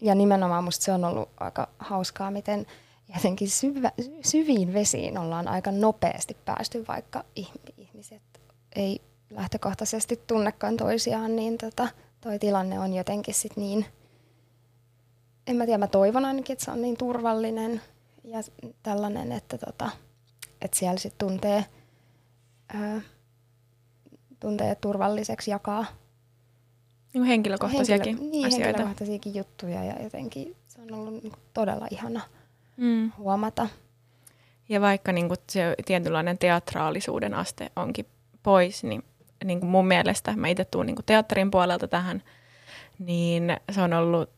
[0.00, 2.66] ja nimenomaan musta se on ollut aika hauskaa, miten
[3.14, 3.92] jotenkin syvä,
[4.24, 7.24] syviin vesiin ollaan aika nopeasti päästy, vaikka
[7.76, 8.22] ihmiset
[8.76, 11.88] ei lähtökohtaisesti tunnekaan toisiaan, niin tota,
[12.20, 13.86] toi tilanne on jotenkin sit niin,
[15.46, 17.80] en mä tiedä, mä toivon ainakin, että se on niin turvallinen
[18.24, 18.38] ja
[18.82, 19.90] tällainen, että, tota,
[20.60, 21.64] että siellä sitten tuntee,
[24.40, 25.86] tuntee turvalliseksi jakaa
[27.14, 28.66] niin henkilökohtaisiakin Henkilö, niin, asioita.
[28.66, 32.20] henkilökohtaisiakin juttuja ja jotenkin se on ollut niin kuin todella ihana
[32.76, 33.12] mm.
[33.18, 33.68] huomata.
[34.68, 38.06] Ja vaikka niin kuin se tietynlainen teatraalisuuden aste onkin
[38.42, 39.04] pois, niin,
[39.44, 42.22] niin kuin mun mielestä, mä itse tuun niin kuin teatterin puolelta tähän,
[42.98, 44.30] niin se on ollut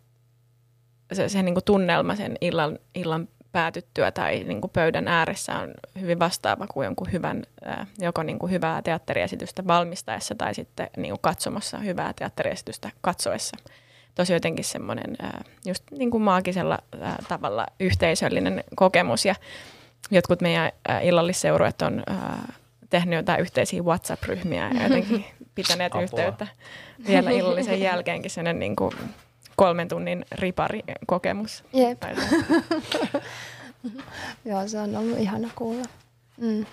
[1.13, 5.75] se, se niin kuin tunnelma sen illan, illan päätyttyä tai niin kuin pöydän ääressä on
[6.01, 7.43] hyvin vastaava kuin jonkun hyvän,
[7.99, 13.57] joko niin kuin hyvää teatteriesitystä valmistaessa tai sitten niin kuin katsomassa hyvää teatteriesitystä katsoessa.
[14.15, 15.17] Tosi jotenkin semmoinen
[15.67, 16.79] just niin kuin maagisella
[17.29, 19.35] tavalla yhteisöllinen kokemus ja
[20.11, 20.73] jotkut meidän
[21.03, 22.03] illallisseurueet on
[22.91, 25.25] tehnyt jotain yhteisiä WhatsApp-ryhmiä ja jotenkin
[25.55, 26.03] pitäneet Apua.
[26.03, 26.47] yhteyttä
[27.07, 28.93] vielä illallisen jälkeenkin sellainen niin kuin
[29.61, 31.65] kolmen tunnin riparikokemus.
[31.73, 32.03] Jep.
[34.45, 35.85] Joo, se on ollut ihana kuulla.
[36.37, 36.67] Mm.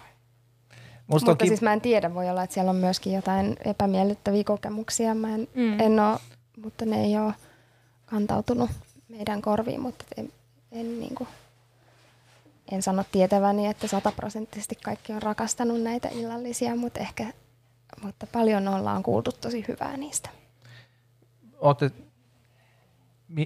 [1.08, 4.44] Musta Mutta ki- siis mä en tiedä, voi olla, että siellä on myöskin jotain epämiellyttäviä
[4.44, 5.16] kokemuksia.
[5.16, 5.80] Mä en, mm.
[5.80, 6.20] en ole,
[6.64, 7.34] mutta ne ei ole
[8.06, 8.70] kantautunut
[9.10, 10.32] meidän korviin, mutta en,
[10.72, 11.28] en, niin kuin,
[12.72, 17.26] en sano tietäväni, että sataprosenttisesti kaikki on rakastanut näitä illallisia, mutta ehkä
[18.02, 20.30] mutta paljon ollaan kuultu tosi hyvää niistä.
[21.60, 21.92] Olette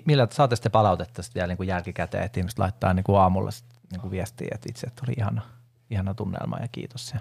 [0.05, 3.49] millä saatte sitten palautetta sitten vielä niin kuin jälkikäteen, että ihmiset laittaa niin kuin aamulla
[3.91, 5.41] niin kuin viestiä, että itse että oli ihana,
[5.89, 7.11] ihana tunnelma ja kiitos.
[7.13, 7.19] Ja,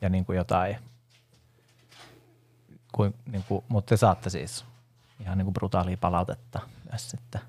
[0.00, 0.76] ja niin kuin jotain,
[2.92, 4.64] kuin, niin kuin, mutta te saatte siis
[5.20, 6.60] ihan niin kuin brutaalia palautetta
[6.90, 7.40] myös sitten.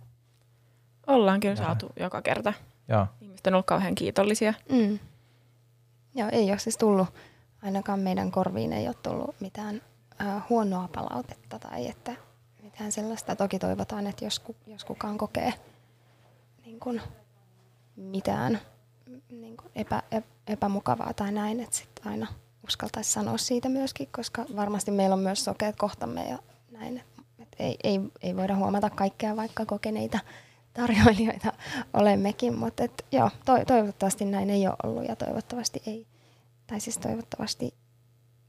[1.07, 1.57] Ollaan kyllä ja.
[1.57, 2.53] saatu joka kerta.
[2.88, 3.07] Joo.
[3.21, 4.53] Ihmiset on ollut kauhean kiitollisia.
[4.71, 4.99] Mm.
[6.15, 7.07] Joo, ei ole siis tullut,
[7.63, 9.81] ainakaan meidän korviin ei ole tullut mitään
[10.21, 12.15] äh, huonoa palautetta tai että
[12.74, 13.36] mitään sellaista.
[13.36, 15.53] Toki toivotaan, että jos, jos kukaan kokee
[16.65, 17.01] niin kuin
[17.95, 18.59] mitään
[19.30, 20.03] niin kuin epä,
[20.47, 22.28] epämukavaa tai näin, että sitten aina
[22.67, 26.39] uskaltaisi sanoa siitä myöskin, koska varmasti meillä on myös sokeet kohtamme ja
[26.71, 27.03] näin.
[27.39, 30.19] Et ei, ei, ei voida huomata kaikkea, vaikka kokeneita
[30.74, 31.53] tarjoilijoita
[31.99, 36.07] olemmekin, mutta et, joo, to, toivottavasti näin ei ole ollut ja toivottavasti ei,
[36.67, 37.74] tai siis toivottavasti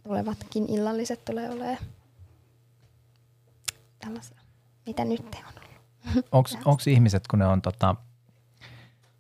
[0.05, 1.79] tulevatkin illalliset tulee olemaan
[4.05, 4.41] tällaisia,
[4.87, 5.63] mitä nyt on
[6.33, 6.59] ollut.
[6.65, 7.97] Onko ihmiset, kun ne on tota,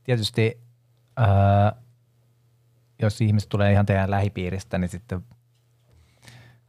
[0.04, 0.60] tietysti,
[1.16, 1.72] ää,
[3.02, 5.24] jos ihmiset tulee ihan teidän lähipiiristä, niin sitten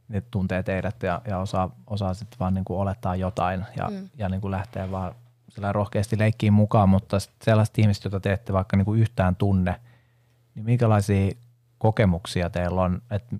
[0.08, 4.08] ne tuntee teidät ja, ja osaa, osaa sitten vaan niin kuin olettaa jotain ja, mm.
[4.18, 5.14] ja niin kuin lähtee vaan
[5.48, 9.80] sillä rohkeasti leikkiin mukaan, mutta sellaiset ihmiset, joita te ette vaikka niin kuin yhtään tunne,
[10.54, 11.32] niin minkälaisia
[11.78, 13.36] kokemuksia teillä on, että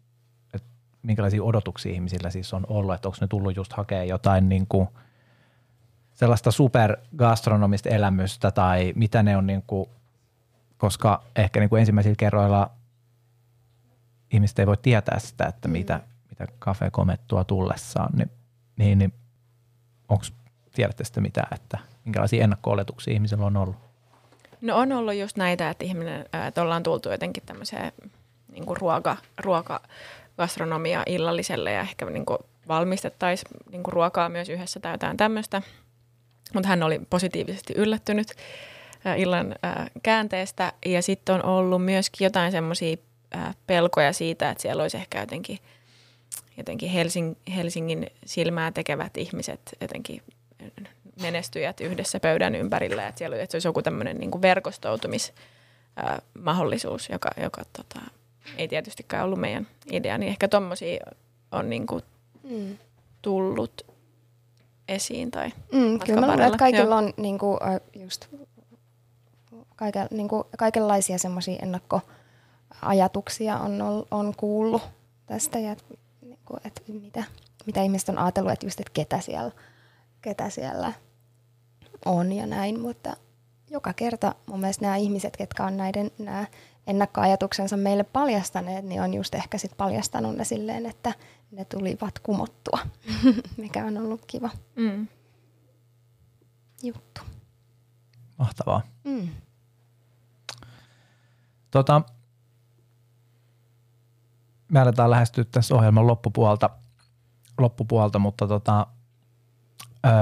[1.06, 4.88] minkälaisia odotuksia ihmisillä siis on ollut, että onko ne tullut just hakea jotain niin kuin
[6.14, 9.88] sellaista supergastronomista elämystä tai mitä ne on, niin kuin,
[10.76, 12.70] koska ehkä niin kuin ensimmäisillä kerroilla
[14.32, 16.00] ihmiset ei voi tietää sitä, että mitä,
[16.30, 18.30] mitä Cafe Comet tuo tullessaan, niin,
[18.76, 19.12] niin, niin
[20.08, 20.24] onko
[20.74, 23.76] tiedätte sitten mitään, että minkälaisia ennakko-oletuksia ihmisillä on ollut?
[24.60, 27.92] No on ollut just näitä, että ihminen, että ollaan tultu jotenkin tämmöiseen
[28.52, 29.80] niin kuin ruoka, ruoka,
[30.36, 35.62] gastronomia illalliselle ja ehkä niin kuin valmistettaisiin niin kuin ruokaa myös yhdessä tai jotain tämmöistä.
[36.54, 38.34] Mutta hän oli positiivisesti yllättynyt
[39.16, 39.54] illan
[40.02, 42.96] käänteestä ja sitten on ollut myöskin jotain semmoisia
[43.66, 45.58] pelkoja siitä, että siellä olisi ehkä jotenkin,
[46.56, 50.22] jotenkin Helsing, Helsingin silmää tekevät ihmiset jotenkin
[51.22, 57.62] menestyjät yhdessä pöydän ympärillä, että siellä että se olisi joku tämmöinen niin verkostoitumismahdollisuus, joka, joka
[57.72, 58.00] tota,
[58.58, 61.06] ei tietystikään ollut meidän idea, niin ehkä tommosia
[61.52, 62.02] on niin kuin
[62.50, 62.78] mm.
[63.22, 63.86] tullut
[64.88, 66.98] esiin tai mm, Kyllä mä luulen, että kaikilla Joo.
[66.98, 67.58] on niin kuin,
[67.94, 68.26] just
[69.76, 74.82] kaiken, niin kuin, kaikenlaisia semmoisia ennakkoajatuksia on, on kuullut
[75.26, 75.76] tästä ja
[76.22, 77.24] niin kuin, että mitä,
[77.66, 79.50] mitä ihmiset on ajatellut, että just, että ketä siellä,
[80.22, 80.92] ketä siellä
[82.04, 83.16] on ja näin, mutta
[83.70, 86.46] joka kerta mun mielestä nämä ihmiset, ketkä on näiden nämä
[86.86, 91.12] ennakkoajatuksensa meille paljastaneet, niin on just ehkä sit paljastanut ne silleen, että
[91.50, 92.78] ne tulivat kumottua,
[93.56, 95.08] mikä on ollut kiva mm.
[96.82, 97.20] juttu.
[98.38, 98.82] Mahtavaa.
[99.04, 99.28] Mm.
[101.70, 102.02] Tota,
[104.68, 106.70] me aletaan lähestyä tässä ohjelman loppupuolta,
[107.58, 108.86] loppupuolta mutta tota,
[110.06, 110.12] öö,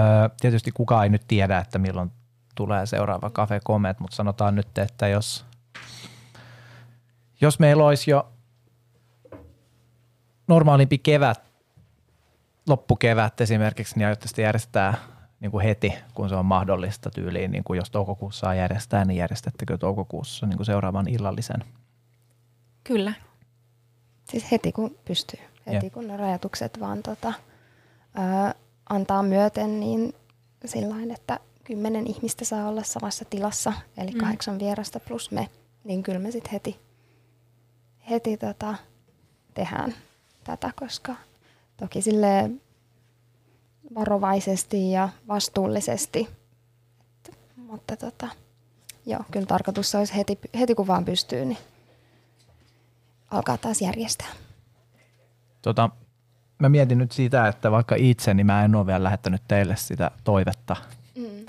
[0.41, 2.13] tietysti kukaan ei nyt tiedä, että milloin
[2.55, 5.47] tulee seuraava Cafe Comet, mutta sanotaan nyt, että jos,
[7.45, 8.33] jos meillä olisi jo
[10.49, 11.43] normaalimpi kevät,
[12.69, 14.95] loppukevät esimerkiksi, niin aiottaisiin järjestää
[15.41, 19.17] niin kuin heti, kun se on mahdollista tyyliin, niin kuin jos toukokuussa saa järjestää, niin
[19.17, 21.65] järjestettekö toukokuussa niin kuin seuraavan illallisen?
[22.85, 23.13] Kyllä.
[24.31, 25.91] Siis heti kun pystyy, heti ja.
[25.91, 27.33] kun ne rajoitukset vaan tota,
[28.19, 28.55] ö,
[28.89, 30.15] antaa myöten, niin
[30.65, 34.19] sillä että kymmenen ihmistä saa olla samassa tilassa, eli mm.
[34.19, 35.49] kahdeksan vierasta plus me,
[35.85, 36.81] niin kyllä me sitten heti,
[38.11, 38.75] heti tota,
[39.55, 39.95] tehdään
[40.45, 41.17] tätä, koska
[41.77, 42.51] toki sille
[43.95, 46.29] varovaisesti ja vastuullisesti,
[47.29, 48.29] Et, mutta tota,
[49.07, 51.59] joo, kyllä tarkoitus olisi heti, heti kun vaan pystyy, niin
[53.31, 54.29] alkaa taas järjestää.
[55.63, 55.91] Tota,
[56.59, 60.11] mä mietin nyt sitä, että vaikka itse, niin mä en ole vielä lähettänyt teille sitä
[60.25, 60.77] toivetta
[61.17, 61.47] mm.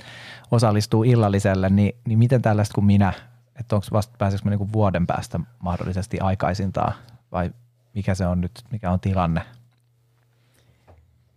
[0.52, 3.14] osallistuu illalliselle, niin, niin miten tällaista kuin minä,
[3.60, 6.94] että onko vasta pääseekö niinku vuoden päästä mahdollisesti aikaisintaan
[7.32, 7.52] vai
[7.94, 9.42] mikä se on nyt, mikä on tilanne?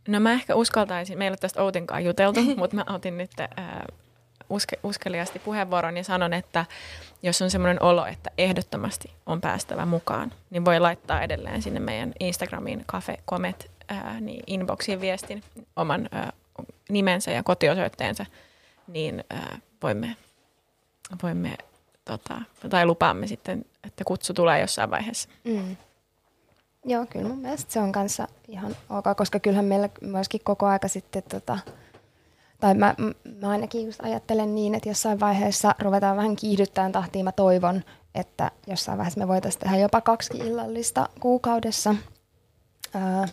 [0.09, 3.49] No mä ehkä uskaltaisin, meillä ei ole tästä Outinkaan juteltu, mutta mä otin nyt äh,
[4.51, 6.65] uske, uskeliasti puheenvuoron ja sanon, että
[7.23, 12.13] jos on semmoinen olo, että ehdottomasti on päästävä mukaan, niin voi laittaa edelleen sinne meidän
[12.21, 15.43] Instagramiin Cafe Comet äh, niin inboxiin viestin
[15.77, 16.33] oman äh,
[16.89, 18.27] nimensä ja kotiosoitteensa,
[18.87, 20.17] niin äh, voimme,
[21.23, 21.57] voimme
[22.09, 25.29] tota, tai lupaamme sitten, että kutsu tulee jossain vaiheessa.
[25.45, 25.77] Mm.
[26.85, 30.89] Joo, kyllä mun mielestä se on kanssa ihan ok, koska kyllähän meillä myöskin koko aika
[30.89, 31.59] sitten, tota,
[32.61, 32.95] tai mä,
[33.41, 37.25] mä ainakin just ajattelen niin, että jossain vaiheessa ruvetaan vähän kiihdyttämään tahtiin.
[37.25, 37.85] Mä toivon,
[38.15, 41.95] että jossain vaiheessa me voitaisiin tehdä jopa kaksi illallista kuukaudessa.
[42.95, 43.29] Ää,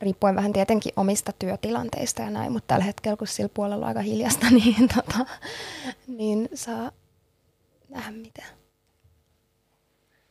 [0.00, 4.00] riippuen vähän tietenkin omista työtilanteista ja näin, mutta tällä hetkellä, kun sillä puolella on aika
[4.00, 5.26] hiljasta, niin, tota,
[6.06, 6.90] niin saa
[7.94, 8.42] nähdä mitä.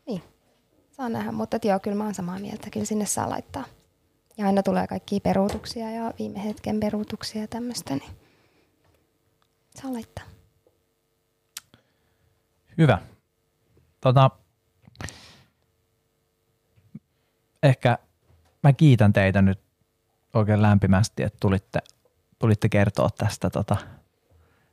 [0.07, 0.23] Niin,
[0.91, 3.63] saa nähdä, mutta joo, kyllä mä oon samaa mieltä, kyllä sinne saa laittaa.
[4.37, 8.11] Ja aina tulee kaikkia peruutuksia ja viime hetken peruutuksia ja tämmöistä, niin
[9.75, 10.25] saa laittaa.
[12.77, 13.01] Hyvä.
[14.01, 14.31] Tota,
[17.63, 17.97] ehkä
[18.63, 19.59] mä kiitän teitä nyt
[20.33, 21.79] oikein lämpimästi, että tulitte,
[22.39, 23.77] tulitte kertoa tästä tota,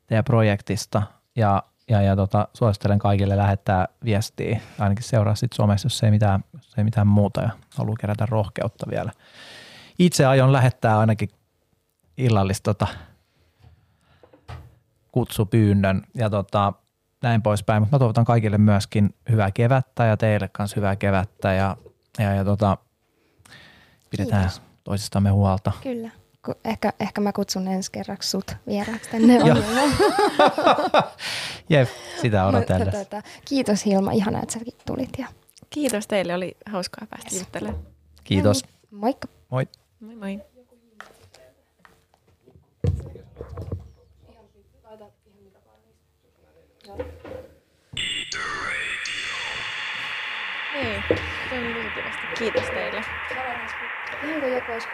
[0.06, 1.02] teidän projektista
[1.36, 6.44] ja, ja, ja tota, suosittelen kaikille lähettää viestiä, ainakin seuraa sitten somessa, jos ei mitään,
[6.52, 9.12] jos ei mitään muuta ja haluaa kerätä rohkeutta vielä.
[9.98, 11.28] Itse aion lähettää ainakin
[12.18, 12.86] illallista tota,
[15.12, 16.72] kutsupyynnön ja tota,
[17.22, 21.76] näin poispäin, mutta mä toivotan kaikille myöskin hyvää kevättä ja teille kanssa hyvää kevättä ja,
[22.18, 22.76] ja, ja tota,
[24.10, 24.62] pidetään Kiitos.
[24.84, 25.72] toisistamme huolta.
[25.82, 26.10] Kyllä.
[26.64, 29.90] Ehkä, ehkä mä kutsun ensi kerraksi sut vieraaksi tänne ohjelmaan.
[31.70, 31.88] Jep,
[32.20, 32.98] sitä Mutta odotellessa.
[33.04, 35.18] tota, kiitos Hilma, ihana, että säkin tulit.
[35.18, 35.26] Ja
[35.70, 37.40] Kiitos teille, oli hauskaa päästä Yes.
[37.40, 37.82] juttelemaan.
[38.24, 38.62] Kiitos.
[38.90, 39.28] moikka!
[39.50, 39.68] Moi.
[40.00, 40.40] Moi moi.
[50.74, 51.02] Niin,
[51.50, 52.26] toimi tosi kivasti.
[52.38, 53.04] Kiitos teille.
[54.34, 54.88] Onko joku olisi